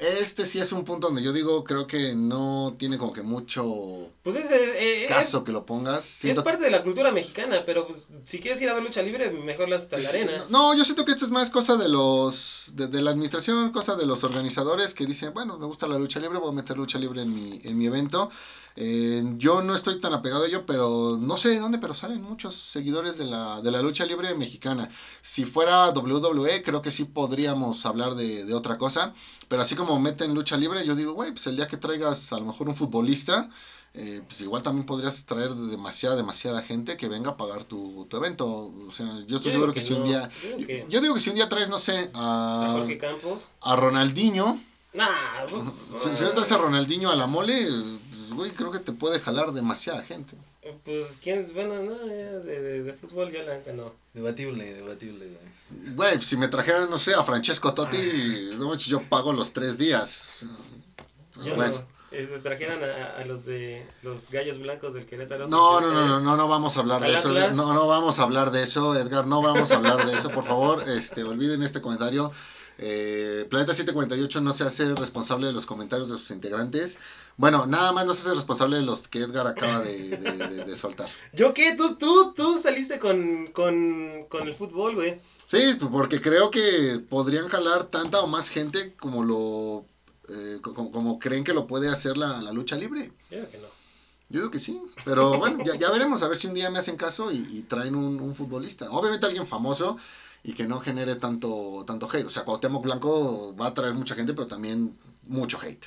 [0.00, 4.08] Este sí es un punto donde yo digo, creo que no tiene como que mucho
[4.22, 6.04] pues es, eh, caso es, que lo pongas.
[6.04, 6.40] Siento...
[6.40, 9.30] Es parte de la cultura mexicana, pero pues, si quieres ir a ver lucha libre,
[9.30, 10.32] mejor la hasta la arena.
[10.48, 13.96] No, yo siento que esto es más cosa de los de, de, la administración, cosa
[13.96, 16.98] de los organizadores que dicen, bueno, me gusta la lucha libre, voy a meter lucha
[16.98, 18.30] libre en mi, en mi evento.
[18.76, 22.22] Eh, yo no estoy tan apegado a ello, pero no sé de dónde, pero salen
[22.22, 24.90] muchos seguidores de la, de la lucha libre mexicana.
[25.22, 29.12] Si fuera WWE, creo que sí podríamos hablar de, de otra cosa,
[29.48, 32.38] pero así como meten lucha libre, yo digo, güey, pues el día que traigas a
[32.38, 33.50] lo mejor un futbolista,
[33.92, 38.16] eh, pues igual también podrías traer demasiada, demasiada gente que venga a pagar tu, tu
[38.16, 38.70] evento.
[38.86, 39.98] O sea, yo estoy yo seguro que, que, si no.
[40.00, 40.30] un día...
[40.58, 40.86] Yo, que...
[40.88, 42.86] yo, digo que si un día traes, no sé, a...
[43.62, 44.60] A, a Ronaldinho.
[44.92, 45.08] Nah,
[46.00, 47.66] si, si traes a Ronaldinho a la mole,
[48.10, 50.36] pues, güey, creo que te puede jalar demasiada gente.
[50.84, 51.46] Pues, ¿quién?
[51.54, 53.94] Bueno, no, de, de, de, fútbol ya la neta no.
[54.12, 55.26] Debatible, debatible.
[55.94, 60.44] Güey, si me trajeran, no sé, a Francesco Totti, no, yo pago los tres días.
[61.42, 61.74] Yo bueno.
[61.76, 62.00] no.
[62.12, 65.46] Eh, trajeran a, a, los de los gallos blancos del Querétaro.
[65.46, 67.28] No, no, no, no, no, no vamos a hablar de eso.
[67.52, 70.44] No, no vamos a hablar de eso, Edgar, no vamos a hablar de eso, por
[70.44, 72.32] favor, este, olviden este comentario.
[72.82, 76.98] Eh, Planeta 748 no se hace responsable de los comentarios de sus integrantes.
[77.36, 80.64] Bueno, nada más no se hace responsable de los que Edgar acaba de, de, de,
[80.64, 81.06] de soltar.
[81.34, 81.76] ¿Yo qué?
[81.76, 85.20] Tú, tú, tú saliste con, con, con el fútbol, güey.
[85.46, 89.84] Sí, porque creo que podrían jalar tanta o más gente como lo
[90.28, 93.12] eh, como, como, creen que lo puede hacer la, la lucha libre.
[93.30, 93.66] Yo creo que no.
[94.30, 96.78] Yo digo que sí, pero bueno, ya, ya veremos, a ver si un día me
[96.78, 98.88] hacen caso y, y traen un, un, futbolista.
[98.90, 99.98] Obviamente alguien famoso
[100.42, 102.26] y que no genere tanto, tanto hate.
[102.26, 105.86] O sea, Cuauhtémoc Blanco va a traer mucha gente, pero también mucho hate.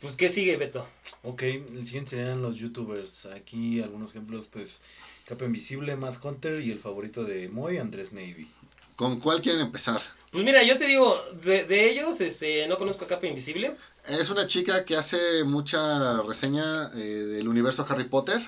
[0.00, 0.86] Pues, ¿qué sigue, Beto?
[1.22, 3.26] Ok, el siguiente serían los youtubers.
[3.26, 4.80] Aquí algunos ejemplos, pues,
[5.24, 8.50] Capa Invisible, Matt Hunter y el favorito de Moy, Andrés Navy.
[8.96, 10.00] ¿Con cuál quieren empezar?
[10.30, 13.76] Pues mira, yo te digo, de, de, ellos, este, no conozco a Capa Invisible.
[14.06, 18.42] Es una chica que hace mucha reseña eh, del universo Harry Potter.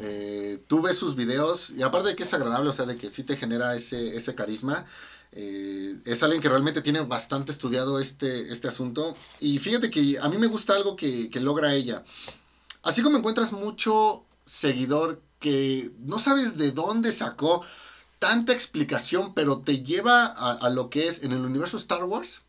[0.00, 3.10] Eh, tú ves sus videos y aparte de que es agradable, o sea, de que
[3.10, 4.86] sí te genera ese, ese carisma,
[5.32, 9.16] eh, es alguien que realmente tiene bastante estudiado este, este asunto.
[9.40, 12.04] Y fíjate que a mí me gusta algo que, que logra ella.
[12.82, 17.64] Así como encuentras mucho seguidor que no sabes de dónde sacó
[18.18, 22.40] tanta explicación, pero te lleva a, a, lo que es en el universo Star Wars.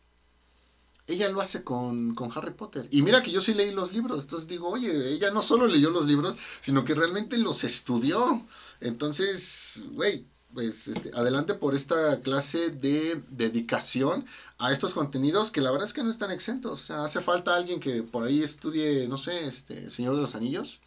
[1.08, 2.88] Ella lo hace con, con, Harry Potter.
[2.90, 4.24] Y mira que yo sí leí los libros.
[4.24, 8.44] Entonces digo, oye, ella no solo leyó los libros, sino que realmente los estudió.
[8.80, 14.26] Entonces, güey, pues este, adelante por esta clase de dedicación
[14.58, 16.72] a estos contenidos que la verdad es que no están exentos.
[16.72, 20.34] O sea, hace falta alguien que por ahí estudie, no sé, este, Señor de los
[20.34, 20.80] Anillos.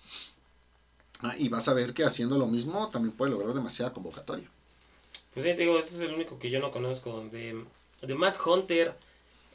[1.21, 4.49] Ah, y vas a ver que haciendo lo mismo también puede lograr demasiada convocatoria.
[5.33, 7.27] Pues sí, te digo, ese es el único que yo no conozco.
[7.31, 7.63] De,
[8.01, 8.95] de Matt Hunter,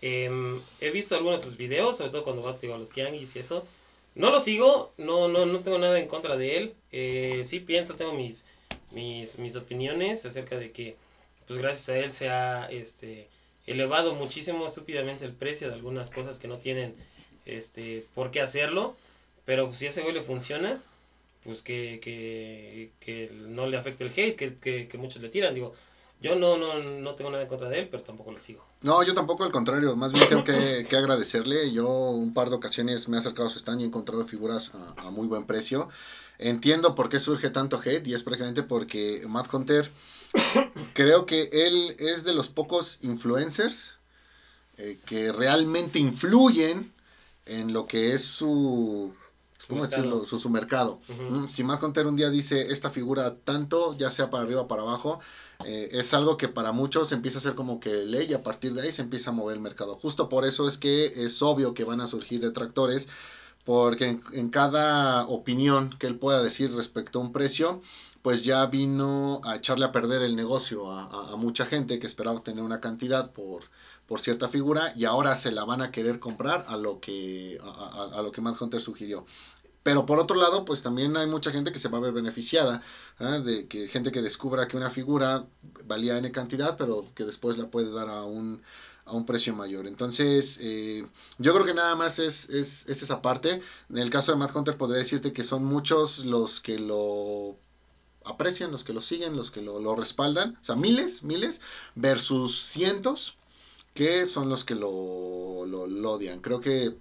[0.06, 3.34] Em, he visto algunos de sus videos, sobre todo cuando va digo, a los tianguis
[3.36, 3.66] y eso.
[4.14, 6.74] No lo sigo, no, no, no tengo nada en contra de él.
[6.92, 8.44] Eh, sí pienso, tengo mis,
[8.90, 10.96] mis, mis opiniones acerca de que,
[11.46, 13.28] pues gracias a él se ha este,
[13.66, 16.94] elevado muchísimo estúpidamente el precio de algunas cosas que no tienen
[17.46, 18.96] este, por qué hacerlo.
[19.46, 20.82] Pero si a ese güey le funciona,
[21.44, 25.54] pues que, que, que no le afecte el hate que, que, que muchos le tiran.
[25.54, 25.74] Digo,
[26.20, 28.64] yo no, no, no tengo nada en contra de él, pero tampoco lo sigo.
[28.82, 31.70] No, yo tampoco, al contrario, más bien tengo que, que agradecerle.
[31.72, 34.72] Yo un par de ocasiones me he acercado a su stand y he encontrado figuras
[34.74, 35.88] a, a, muy buen precio.
[36.38, 39.90] Entiendo por qué surge tanto hate y es prácticamente porque Matt Hunter,
[40.94, 43.92] creo que él es de los pocos influencers
[44.78, 46.92] eh, que realmente influyen
[47.46, 49.14] en lo que es su,
[49.68, 50.02] ¿cómo mercado.
[50.02, 50.24] decirlo?
[50.24, 51.00] Su, su mercado.
[51.30, 54.68] Mm, Si Matt Hunter un día dice esta figura tanto, ya sea para arriba o
[54.68, 55.20] para abajo,
[55.66, 58.74] eh, es algo que para muchos empieza a ser como que ley y a partir
[58.74, 59.96] de ahí se empieza a mover el mercado.
[59.96, 63.08] Justo por eso es que es obvio que van a surgir detractores,
[63.64, 67.80] porque en, cada opinión que él pueda decir respecto a un precio,
[68.22, 72.64] pues ya vino a echarle a perder el negocio a, mucha gente que esperaba obtener
[72.64, 73.62] una cantidad por,
[74.06, 78.10] por cierta figura y ahora se la van a querer comprar a lo que, a-
[78.18, 79.26] a lo que Matt Hunter sugirió.
[79.84, 82.82] Pero por otro lado, pues también hay mucha gente que se va a ver beneficiada,
[83.18, 83.38] ¿ah?
[83.38, 85.46] de que gente que descubra que una figura
[85.84, 88.62] valía N cantidad, pero que después la puede dar a un,
[89.04, 89.86] a un precio mayor.
[89.86, 91.06] Entonces, eh,
[91.38, 93.60] yo creo que nada más es, es, es esa parte.
[93.90, 97.58] En el caso de Matt Hunter podría decirte que son muchos los que lo
[98.24, 100.56] aprecian, los que lo siguen, los que lo, lo respaldan.
[100.62, 101.60] O sea, miles, miles,
[101.94, 103.36] versus cientos
[103.92, 106.40] que son los que lo, lo odian.
[106.40, 106.96] Creo que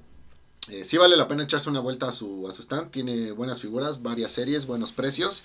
[0.69, 2.91] eh, sí vale la pena echarse una vuelta a su, a su stand.
[2.91, 5.43] Tiene buenas figuras, varias series, buenos precios.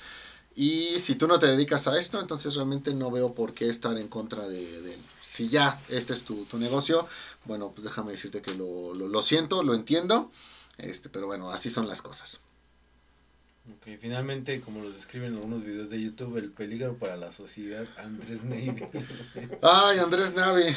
[0.55, 3.97] Y si tú no te dedicas a esto, entonces realmente no veo por qué estar
[3.97, 5.01] en contra de, de él.
[5.23, 7.07] Si ya este es tu, tu negocio,
[7.45, 10.31] bueno, pues déjame decirte que lo, lo, lo siento, lo entiendo.
[10.79, 12.41] Este, pero bueno, así son las cosas.
[13.77, 17.87] Ok, finalmente, como lo describen en algunos videos de YouTube, el peligro para la sociedad,
[17.99, 18.83] Andrés Navy.
[19.63, 20.75] Ay, Andrés Nave.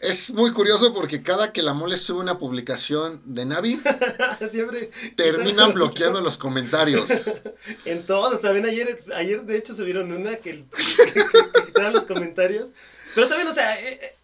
[0.00, 3.80] Es muy curioso porque cada que la mole sube una publicación de Navi,
[4.50, 4.90] Siempre.
[5.16, 7.08] terminan bloqueando los comentarios.
[7.84, 8.66] En todos, ¿saben?
[8.66, 12.68] Ayer, ayer de hecho subieron una que, que, que- que quitaron los comentarios.
[13.14, 14.14] Pero también, o sea, eh, eh,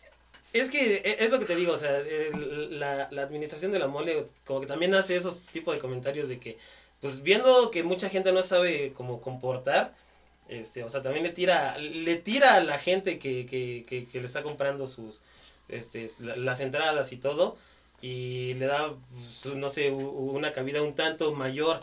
[0.53, 2.03] es que eh, es lo que te digo, o sea,
[2.71, 6.39] la, la administración de la mole como que también hace esos tipos de comentarios de
[6.39, 6.59] que,
[7.01, 9.95] pues viendo que mucha gente no sabe cómo comportar,
[10.49, 14.21] este, o sea, también le tira, le tira a la gente que, que, que, que
[14.21, 15.21] le está comprando sus,
[15.69, 17.57] este, la- las entradas y todo,
[18.01, 18.95] y le da,
[19.43, 21.81] pues, no sé, una cabida un tanto mayor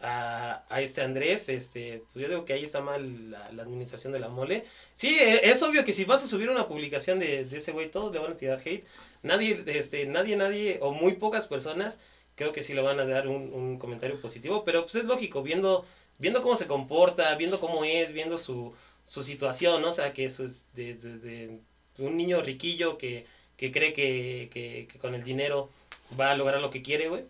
[0.00, 4.18] a, a este Andrés, este, pues yo digo que ahí está mal la, administración de
[4.20, 4.64] la mole.
[4.94, 7.90] Sí, e- es obvio que si vas a subir una publicación de, de ese güey,
[7.90, 8.84] todos le van a tirar hate.
[9.22, 12.00] Nadie, este, nadie, nadie, o muy pocas personas,
[12.34, 15.42] creo que sí le van a dar un, un comentario positivo, pero pues es lógico,
[15.42, 15.84] viendo,
[16.18, 19.90] viendo cómo se comporta, viendo cómo es, viendo su, su situación, ¿no?
[19.90, 21.60] O sea, que eso es de- de
[22.06, 23.26] un niño riquillo que,
[23.56, 25.70] que cree que, que, que con el dinero
[26.18, 27.24] va a lograr lo que quiere, güey.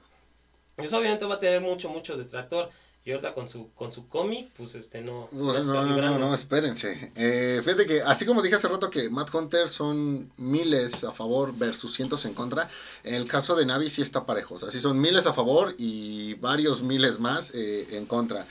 [0.76, 2.70] Pues obviamente va a tener mucho, mucho detractor.
[3.04, 5.28] Y ahorita con su, con su cómic, pues este no.
[5.32, 6.20] No, no, no, librando.
[6.20, 7.12] no, espérense.
[7.16, 11.52] Eh, fíjate que, así como dije hace rato que Matt Hunter son miles a favor
[11.52, 12.70] versus cientos en contra,
[13.02, 14.54] en el caso de Navi sí está parejo.
[14.54, 18.46] O sea, sí son miles a favor y varios miles más eh, en contra.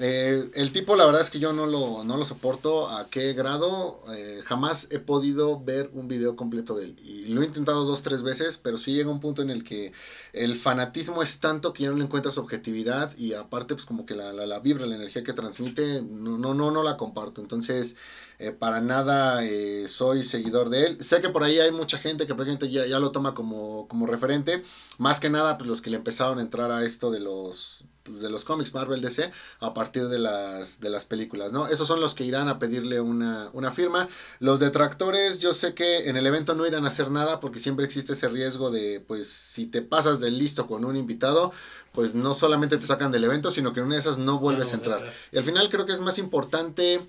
[0.00, 2.88] Eh, el tipo, la verdad es que yo no lo, no lo soporto.
[2.88, 4.00] ¿A qué grado?
[4.16, 6.96] Eh, jamás he podido ver un video completo de él.
[7.02, 9.92] Y lo he intentado dos, tres veces, pero sí llega un punto en el que
[10.32, 14.14] el fanatismo es tanto que ya no le encuentras objetividad y aparte, pues como que
[14.14, 17.40] la, la, vibra, la energía que transmite, no, no, no, no la comparto.
[17.40, 17.96] Entonces,
[18.38, 19.42] eh, para nada
[19.88, 21.04] soy seguidor de él.
[21.04, 24.06] Sé que por ahí hay mucha gente que prácticamente ya, ya lo toma como, como
[24.06, 24.62] referente.
[24.96, 28.30] Más que nada, pues los que le empezaron a entrar a esto de los de
[28.30, 29.30] los cómics Marvel DC
[29.60, 31.66] a partir de las de las películas, ¿no?
[31.66, 34.08] Esos son los que irán a pedirle una, una firma.
[34.38, 37.84] Los detractores, yo sé que en el evento no irán a hacer nada porque siempre
[37.84, 41.52] existe ese riesgo de, pues, si te pasas del listo con un invitado,
[41.92, 44.72] pues no solamente te sacan del evento, sino que en una de esas no vuelves
[44.72, 45.12] a entrar.
[45.32, 47.00] Y al final creo que es más importante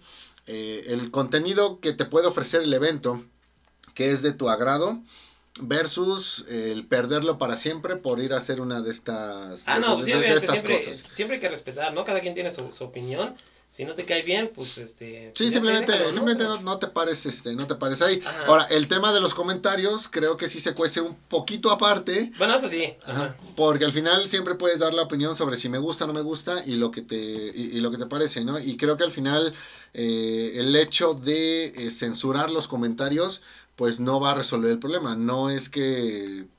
[0.48, 3.24] eh, el contenido que te puede ofrecer el evento,
[3.94, 5.00] que es de tu agrado,
[5.62, 9.98] versus el perderlo para siempre por ir a hacer una de estas, Ah, de- no,
[9.98, 10.98] de- pues, de- estas siempre, cosas.
[11.14, 12.06] siempre hay que respetar, ¿no?
[12.06, 13.36] Cada quien tiene su, su opinión.
[13.72, 15.32] Si no te cae bien, pues este.
[15.36, 18.20] Sí, ya simplemente, déjalo, simplemente no, no te pares, este, no te pares ahí.
[18.26, 18.46] Ajá.
[18.48, 22.32] Ahora, el tema de los comentarios, creo que sí se cuece un poquito aparte.
[22.40, 22.96] Bueno, eso sí.
[23.06, 23.38] Ajá.
[23.56, 26.22] porque al final siempre puedes dar la opinión sobre si me gusta o no me
[26.24, 28.58] gusta y lo que te y, y lo que te parece, ¿no?
[28.60, 29.54] Y creo que al final
[29.94, 33.44] eh, el hecho de eh, censurar los comentarios
[33.80, 35.16] pues no va a resolver el problema.
[35.16, 36.50] No es que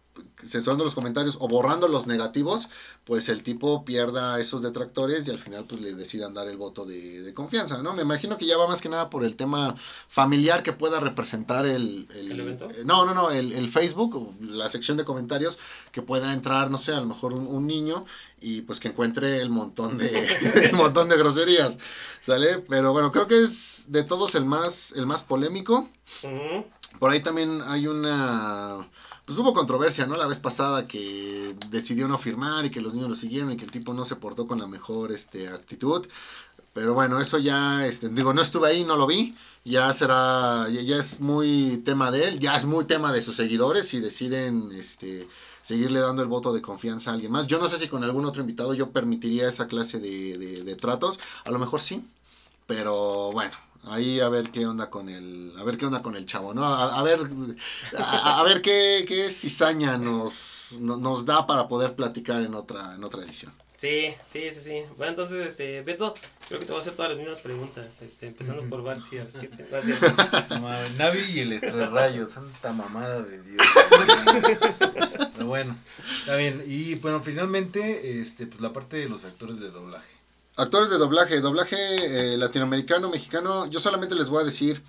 [0.43, 2.71] censurando los comentarios o borrando los negativos,
[3.05, 6.87] pues el tipo pierda esos detractores y al final pues le decidan dar el voto
[6.87, 7.93] de, confianza, ¿no?
[7.93, 9.77] Me imagino que ya va más que nada por el tema
[10.09, 12.09] familiar que pueda representar el...
[12.14, 12.71] ¿El, evento?
[12.71, 15.59] Eh, no, no, no, el, el, Facebook, la sección de comentarios,
[15.93, 18.05] que pueda entrar, no sé, a lo mejor un, niño
[18.41, 20.09] y pues que encuentre el montón de,
[20.70, 21.78] el montón de groserías,
[22.20, 22.59] ¿sale?
[22.68, 25.88] Pero bueno, creo que es de todos el más, el más polémico.
[26.99, 28.88] Por ahí también hay una
[29.30, 30.16] pues hubo controversia, ¿no?
[30.16, 33.64] La vez pasada que decidió no firmar y que los niños lo siguieron y que
[33.64, 36.05] el tipo no se portó con la mejor este, actitud.
[36.72, 39.36] Pero bueno, eso ya, este, digo, no estuve ahí, no lo vi.
[39.64, 43.86] Ya será, ya, es muy tema de él, ya es muy tema de sus seguidores
[43.86, 45.28] si deciden este,
[45.62, 47.46] seguirle dando el voto de confianza a alguien más.
[47.46, 51.18] Yo no sé si con algún otro invitado yo permitiría esa clase de, de tratos.
[51.44, 52.04] A lo mejor sí,
[52.66, 56.26] pero bueno, Ahí a ver qué onda con el, a ver qué onda con el
[56.26, 56.64] chavo, ¿no?
[56.64, 57.18] A, ver,
[57.96, 63.22] a, ver qué, qué cizaña nos, nos da para poder platicar en otra, en otra
[63.22, 63.52] edición.
[63.81, 64.83] Sí, sí, sí, sí.
[64.99, 66.12] Bueno, entonces, este, Beto,
[66.47, 68.99] creo que te voy a hacer todas las mismas preguntas, este, empezando por a ver
[69.41, 69.64] qué te
[70.61, 73.62] va Navi y el estrelrayo, santa mamada de Dios.
[75.33, 75.78] Pero bueno,
[76.20, 76.62] está bien.
[76.66, 80.14] Y bueno, finalmente, este, pues la parte de los actores de doblaje.
[80.57, 81.76] Actores de doblaje, doblaje
[82.35, 84.83] eh, latinoamericano, mexicano, yo solamente les voy a decir,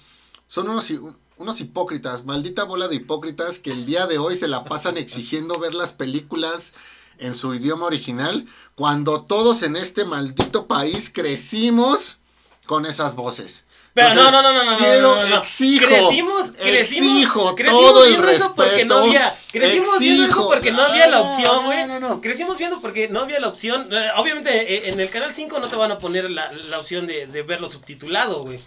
[0.50, 0.92] son unos,
[1.38, 5.60] unos hipócritas, maldita bola de hipócritas que el día de hoy se la pasan exigiendo
[5.60, 6.74] ver las películas
[7.20, 8.46] en su idioma original,
[8.76, 12.18] cuando todos en este maldito país crecimos
[12.66, 13.64] con esas voces.
[13.94, 14.78] Pero no, no, no, no, no.
[14.78, 18.56] Quiero, no, no, Exijo, crecimos, crecimos, exijo todo el respeto.
[18.56, 21.88] Porque no había, crecimos viendo eso porque no había la opción, güey.
[21.88, 23.90] No, no, Crecimos viendo porque no había la opción.
[23.92, 27.06] Eh, obviamente eh, en el canal 5 no te van a poner la, la opción
[27.06, 28.62] de, de verlo subtitulado, güey.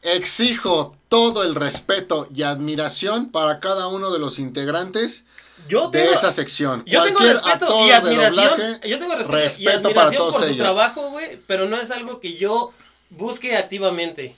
[0.00, 5.24] Exijo todo el respeto y admiración para cada uno de los integrantes
[5.68, 6.84] yo tengo, de esa sección.
[6.86, 8.80] Yo tengo respeto y admiración.
[8.82, 10.56] yo tengo respeto, respeto y admiración para todos por ellos.
[10.56, 12.72] su trabajo, güey, pero no es algo que yo
[13.10, 14.34] busque activamente.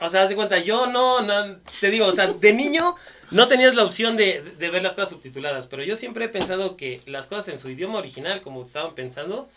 [0.00, 2.96] O sea, haz de cuenta, yo no, no, te digo, o sea, de niño
[3.30, 6.76] no tenías la opción de, de, ver las cosas subtituladas, pero yo siempre he pensado
[6.76, 9.48] que las cosas en su idioma original, como estaban pensando,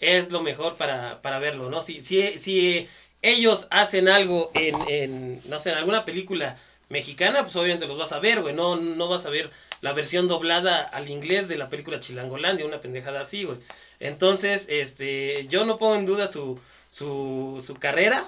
[0.00, 1.82] es lo mejor para, para verlo, ¿no?
[1.82, 2.88] Si, si, si
[3.22, 6.56] ellos hacen algo en, en, no sé, en alguna película
[6.90, 10.28] mexicana, pues obviamente los vas a ver, güey, no, no vas a ver la versión
[10.28, 13.58] doblada al inglés de la película Chilangolandia, una pendejada así, güey.
[14.00, 16.58] Entonces, este, yo no pongo en duda su,
[16.90, 18.24] su, su carrera,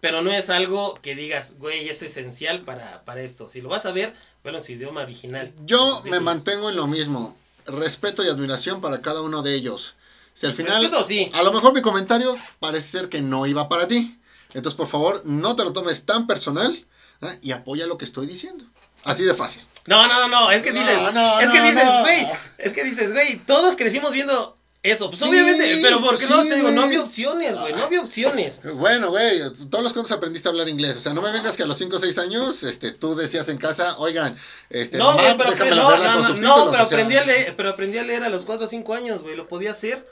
[0.00, 3.48] pero no es algo que digas, güey, es esencial para, para esto.
[3.48, 5.52] Si lo vas a ver, bueno, en su idioma original.
[5.64, 7.36] Yo me mantengo en lo mismo.
[7.66, 9.96] Respeto y admiración para cada uno de ellos.
[10.32, 10.92] Si al final,
[11.32, 14.16] a lo mejor mi comentario parece ser que no iba para ti.
[14.54, 16.86] Entonces, por favor, no te lo tomes tan personal
[17.22, 17.38] ¿eh?
[17.42, 18.64] y apoya lo que estoy diciendo.
[19.04, 19.62] Así de fácil.
[19.86, 20.50] No, no, no, no.
[20.50, 20.98] Es que dices,
[21.40, 22.26] es que dices, güey,
[22.58, 24.56] es que dices, güey, todos crecimos viendo
[24.86, 28.60] eso, pues obviamente, pero porque no te digo, no había opciones, güey, no había opciones.
[28.62, 31.64] Bueno, güey, todos los cuantos aprendiste a hablar inglés, o sea, no me vengas que
[31.64, 34.38] a los 5 o 6 años, este, tú decías en casa, oigan,
[34.70, 37.98] este, no, mamá, pero, déjame no, no, no, no, pero aprendí a leer, pero aprendí
[37.98, 40.04] a leer a los 4 o 5 años, güey, lo podía hacer.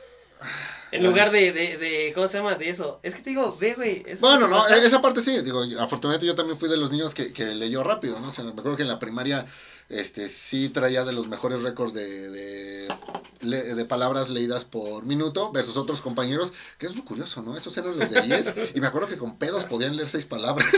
[0.94, 2.54] En lugar de, de, de, ¿cómo se llama?
[2.54, 3.00] De eso.
[3.02, 4.04] Es que te digo, ve, güey.
[4.20, 5.40] Bueno, no, esa parte sí.
[5.42, 8.28] Digo, afortunadamente yo también fui de los niños que, que leyó rápido, ¿no?
[8.28, 9.44] O sea, me acuerdo que en la primaria
[9.88, 15.76] este sí traía de los mejores récords de, de, de, palabras leídas por minuto versus
[15.76, 17.56] otros compañeros, que es muy curioso, ¿no?
[17.56, 20.68] Esos eran los de 10 y me acuerdo que con pedos podían leer seis palabras.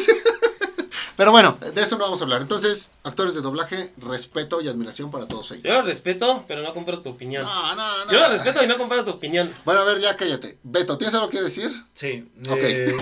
[1.17, 2.43] Pero bueno, de eso no vamos a hablar.
[2.43, 5.65] Entonces, actores de doblaje, respeto y admiración para todos ellos.
[5.65, 7.43] Yo lo respeto, pero no compro tu opinión.
[7.43, 8.13] No, no, no.
[8.13, 9.53] Yo lo respeto y no compro tu opinión.
[9.65, 10.59] Bueno, a ver, ya cállate.
[10.63, 11.71] Beto, ¿tienes algo que decir?
[11.95, 12.29] Sí.
[12.51, 12.59] Ok.
[12.61, 12.93] Eh,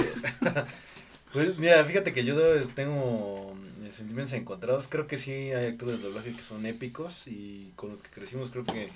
[1.32, 2.36] pues mira, fíjate que yo
[2.74, 3.54] tengo
[3.94, 4.88] sentimientos encontrados.
[4.88, 8.50] Creo que sí hay actores de doblaje que son épicos y con los que crecimos
[8.50, 8.90] creo que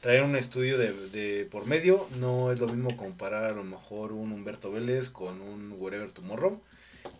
[0.00, 4.12] traer un estudio de, de por medio no es lo mismo comparar a lo mejor
[4.12, 6.60] un Humberto Vélez con un Wherever Tomorrow.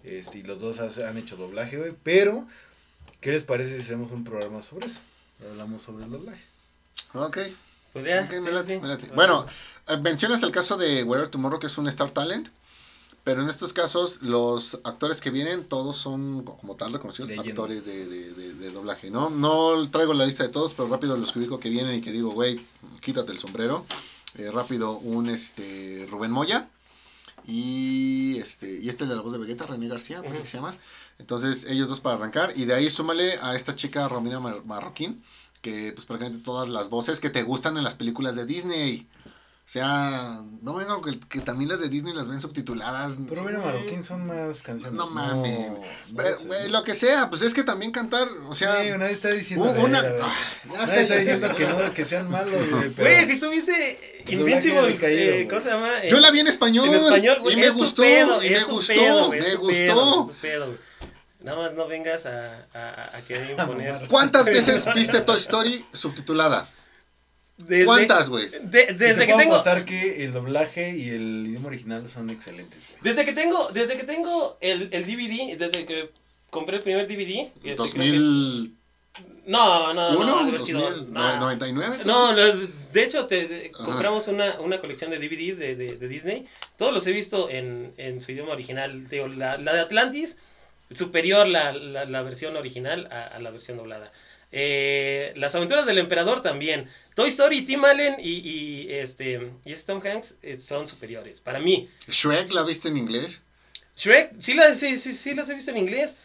[0.05, 1.95] Este, y los dos han hecho doblaje, güey.
[2.03, 2.47] Pero,
[3.21, 5.01] ¿qué les parece si hacemos un programa sobre eso?
[5.51, 6.45] Hablamos sobre el doblaje.
[7.15, 7.39] Ok.
[9.15, 9.47] Bueno,
[9.89, 12.49] eh, mencionas el caso de Wherever Tomorrow, que es un Star Talent.
[13.23, 18.71] Pero en estos casos, los actores que vienen, todos son como tal reconocidos actores de,
[18.71, 19.31] doblaje, ¿no?
[19.31, 22.13] No traigo la lista de todos, pero rápido los que ubico que vienen y que
[22.13, 22.61] digo, güey,
[23.01, 23.87] quítate el sombrero.
[24.37, 26.69] Eh, rápido, un este Rubén Moya.
[27.47, 30.75] Y este, y este de la voz de Vegeta, René García, uh se llama.
[31.19, 32.53] Entonces, ellos dos para arrancar.
[32.57, 35.23] Y de ahí súmale a esta chica Romina Marroquín,
[35.63, 39.07] que pues prácticamente todas las voces que te gustan en las películas de Disney.
[39.67, 43.17] O sea, no vengan que, que también las de Disney las ven subtituladas.
[43.27, 44.93] Pero mira, Marroquín son más canciones.
[44.93, 45.71] No mames.
[45.71, 45.81] no
[46.17, 46.45] Pero, sé.
[46.47, 49.71] güey, lo que sea, pues es que también cantar, o sea, Sí, nadie está diciendo.
[49.83, 50.01] una...
[50.23, 50.35] Ah,
[50.87, 52.91] Nadie está diciendo que no, que sean malos, güey.
[52.91, 53.09] Pero...
[53.09, 55.47] Güey, si tuviste Tu Invincible, eh.
[55.49, 56.03] ¿cómo se llama?
[56.09, 58.93] Yo la vi en español, en español, güey, y me gustó, pedo, y me gustó,
[58.95, 60.79] pedo, me pedo, gustó.
[61.41, 64.07] Nada más no vengas a, a, a querer imponer.
[64.09, 66.69] ¿Cuántas veces viste Toy Story subtitulada?
[67.59, 68.49] Desde- ¿Cuántas, güey?
[68.49, 72.09] de- Y te desde que puedo tengo apostar que el doblaje y el idioma original
[72.09, 73.01] son excelentes, güey.
[73.03, 76.11] desde que tengo desde que tengo el, el DVD desde que
[76.51, 78.71] compré el primer DVD este, creo que- 2001,
[79.47, 81.37] no no no, no, haber sido- 2000, no.
[81.41, 81.99] 99.
[82.05, 86.47] No, de hecho, te, te- compramos una, una colección de DVDs de, de, de Disney.
[86.77, 89.09] Todos los he visto en, en su idioma original.
[89.09, 90.39] Digo, la, la de Atlantis,
[90.91, 94.13] superior la, la, la versión original a, a la versión doblada.
[94.57, 96.89] Eh, las aventuras del emperador también.
[97.17, 101.41] Toy Story, Tim Allen y, y, este, y Tom Hanks eh, son superiores.
[101.41, 101.89] Para mí.
[102.09, 103.43] Shrek la viste en inglés.
[103.97, 106.17] Shrek, sí, la, sí, sí, sí las he visto en inglés.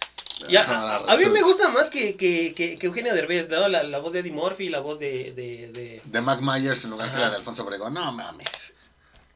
[0.47, 3.67] Y a, a- a mí me gusta más que, que, que, que Eugenio Derbez, ¿no?
[3.67, 5.33] la, la voz de Eddie Murphy, la voz de...
[5.33, 7.25] de, de- De Mac Myers en lugar que Ajá.
[7.25, 7.93] la de Alfonso Obregón.
[7.93, 8.73] No mames.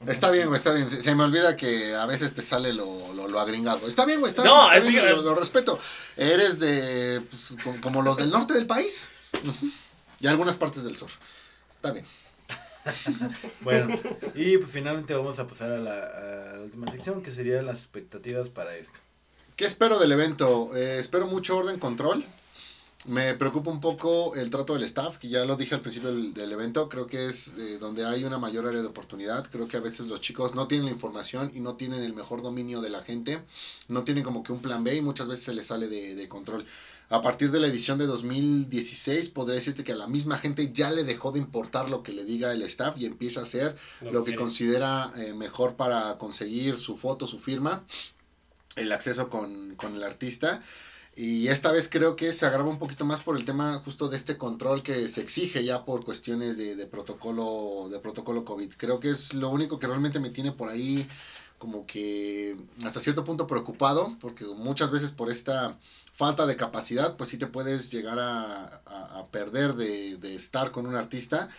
[0.08, 0.90] Está bien, güey, está bien.
[0.90, 3.88] Se, se me olvida que a veces te sale lo, lo, lo agringado.
[3.88, 4.84] Está bien, güey, está No, bien.
[4.88, 5.80] está bien, lo, lo respeto.
[6.18, 7.22] Eres de.
[7.30, 9.10] pues, como, como los del norte del país.
[10.20, 11.10] Y algunas partes del sur.
[11.72, 12.06] Está bien.
[13.62, 13.98] Bueno,
[14.36, 17.80] y pues finalmente vamos a pasar a la, a la última sección, que serían las
[17.80, 19.00] expectativas para esto.
[19.56, 20.76] ¿Qué espero del evento?
[20.76, 22.26] Eh, espero mucho orden control.
[23.06, 26.34] Me preocupa un poco el trato del staff, que ya lo dije al principio del,
[26.34, 26.90] del evento.
[26.90, 29.46] Creo que es eh, donde hay una mayor área de oportunidad.
[29.52, 32.42] Creo que a veces los chicos no tienen la información y no tienen el mejor
[32.42, 33.44] dominio de la gente.
[33.90, 36.28] No tienen como que un plan B y muchas veces se les sale de, de
[36.28, 36.66] control.
[37.10, 40.90] A partir de la edición de 2016, podría decirte que a la misma gente ya
[40.90, 44.24] le dejó de importar lo que le diga el staff y empieza a hacer lo
[44.24, 44.38] que quiere.
[44.38, 47.84] considera eh, mejor para conseguir su foto, su firma,
[48.76, 50.62] el acceso con, con el artista.
[51.16, 54.18] Y esta vez creo que se agrava un poquito más por el tema justo de
[54.18, 58.74] este control que se exige ya por cuestiones de, de protocolo de protocolo COVID.
[58.78, 61.08] Creo que es lo único que realmente me tiene por ahí
[61.60, 65.78] como que hasta cierto punto preocupado, porque muchas veces por esta
[66.12, 70.72] falta de capacidad, pues sí te puedes llegar a, a- a perder de, de estar
[70.72, 71.50] con un artista.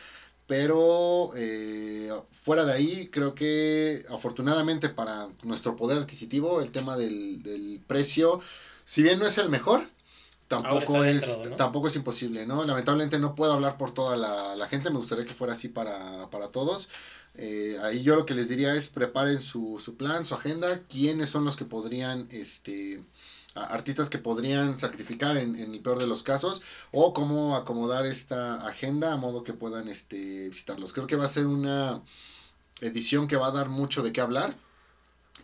[0.47, 7.43] Pero eh, fuera de ahí, creo que afortunadamente para nuestro poder adquisitivo, el tema del,
[7.43, 8.41] del precio,
[8.85, 9.89] si bien no es el mejor,
[10.49, 12.65] tampoco es, tampoco es imposible, ¿no?
[12.65, 16.29] Lamentablemente no puedo hablar por toda la, la gente, me gustaría que fuera así para,
[16.31, 16.89] para todos.
[17.35, 21.31] Eh, ahí yo lo que les diría es preparen su, su plan, su agenda, quiénes
[21.31, 23.03] son los que podrían, este,
[23.55, 28.67] artistas que podrían sacrificar en, en el peor de los casos, o cómo acomodar esta
[28.67, 30.93] agenda a modo que puedan este, visitarlos.
[30.93, 32.03] Creo que va a ser una
[32.81, 34.57] edición que va a dar mucho de qué hablar.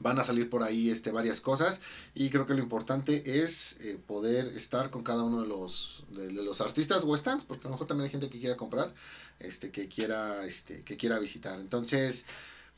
[0.01, 1.83] Van a salir por ahí este, varias cosas
[2.15, 6.29] y creo que lo importante es eh, poder estar con cada uno de los, de,
[6.29, 8.95] de los artistas o stands, porque a lo mejor también hay gente que quiera comprar,
[9.41, 11.61] este, que, quiera, este, que quiera visitar.
[11.61, 12.25] Entonces,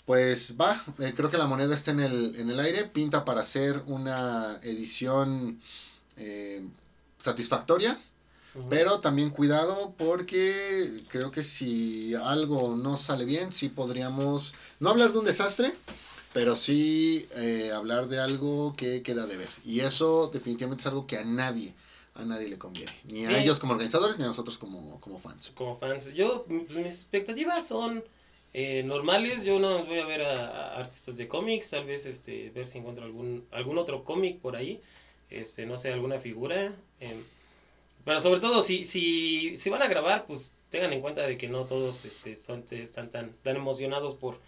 [0.05, 3.41] pues va, eh, creo que la moneda está en el, en el aire, pinta para
[3.41, 5.61] hacer una edición
[6.17, 6.65] eh,
[7.19, 8.01] satisfactoria,
[8.69, 15.13] pero también cuidado porque creo que si algo no sale bien, sí podríamos, no hablar
[15.13, 15.73] de un desastre,
[16.35, 19.49] pero sí eh, hablar de algo que queda de ver.
[19.65, 21.75] Y eso definitivamente es algo que a nadie,
[22.15, 22.93] a nadie le conviene.
[23.05, 25.53] Ni a ellos como organizadores, ni a nosotros como, como fans.
[25.55, 26.13] como fans.
[26.13, 28.05] Yo, pues, mis expectativas son
[28.53, 29.45] eh, normales.
[29.45, 32.79] Yo no voy a ver a, a artistas de cómics, tal vez este, ver si
[32.79, 34.81] encuentro algún, algún otro cómic por ahí.
[35.31, 36.77] Este, no sé, alguna figura.
[37.01, 37.25] em,
[38.05, 41.49] pero sobre todo, si, si, si van a grabar, pues tengan en cuenta de que
[41.49, 44.41] no todos este, son, están tan, tan emocionados por,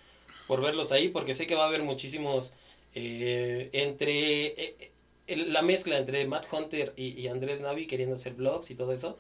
[0.47, 2.53] por verlos ahí, porque sé que va a haber muchísimos
[2.95, 4.93] eh, entre eh,
[5.27, 8.93] el- la mezcla entre Matt Hunter y, y Andrés Navi queriendo hacer vlogs y todo
[8.93, 9.19] eso.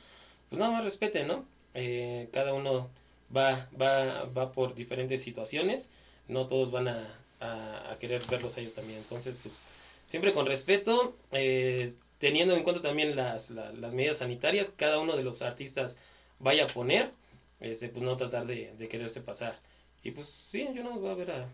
[0.49, 1.47] Pues nada más respeten, ¿no?
[1.75, 2.91] Eh, cada uno
[3.37, 5.91] va, va, va por diferentes situaciones,
[6.29, 8.99] no todos van a, a- a querer verlos a ellos también.
[9.01, 9.71] Entonces, pues
[10.07, 15.17] siempre con respeto, eh, teniendo en cuenta también las, la- las medidas sanitarias, cada uno
[15.17, 15.97] de los artistas
[16.39, 17.13] vaya a poner,
[17.61, 19.59] este, pues no tratar de, de quererse pasar.
[20.03, 21.49] Y pues sí, yo no voy a ver a,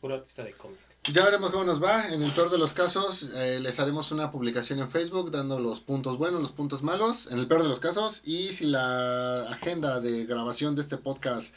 [0.00, 0.78] puro artista de cómic.
[1.12, 2.08] Ya veremos cómo nos va.
[2.08, 5.80] En el peor de los casos, eh, les haremos una publicación en Facebook dando los
[5.80, 8.22] puntos buenos, los puntos malos, en el peor de los casos.
[8.24, 11.54] Y si la agenda de grabación de este podcast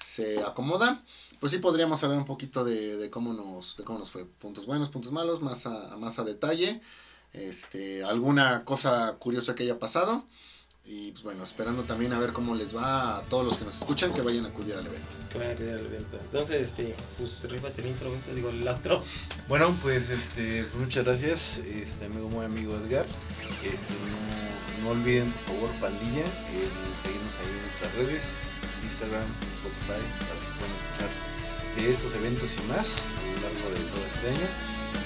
[0.00, 1.04] se acomoda,
[1.38, 4.24] pues sí podríamos hablar un poquito de, de cómo nos de cómo nos fue.
[4.24, 6.80] Puntos buenos, puntos malos, más a, más a detalle.
[7.32, 10.24] Este, alguna cosa curiosa que haya pasado.
[10.90, 13.76] Y pues bueno, esperando también a ver cómo les va a todos los que nos
[13.76, 15.16] escuchan que vayan a acudir al evento.
[15.30, 16.18] Que vayan a acudir al evento.
[16.18, 19.02] Entonces, este, pues rífate el intro, te digo el outro.
[19.48, 23.04] Bueno, pues este, pues, muchas gracias, este amigo muy amigo Edgar.
[23.62, 26.72] Este, no, no olviden por favor pandilla, eh,
[27.04, 28.38] seguirnos ahí en nuestras redes,
[28.84, 29.28] Instagram,
[29.60, 31.10] Spotify, para que puedan escuchar
[31.76, 34.48] de estos eventos y más a lo largo de todo este año.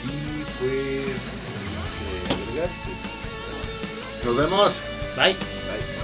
[0.07, 2.07] Y pues, sin más que
[2.39, 3.03] agregar, pues
[3.35, 4.25] nada más.
[4.25, 5.02] Nos vemos.
[5.17, 5.35] バイ。
[5.35, 6.02] バイ。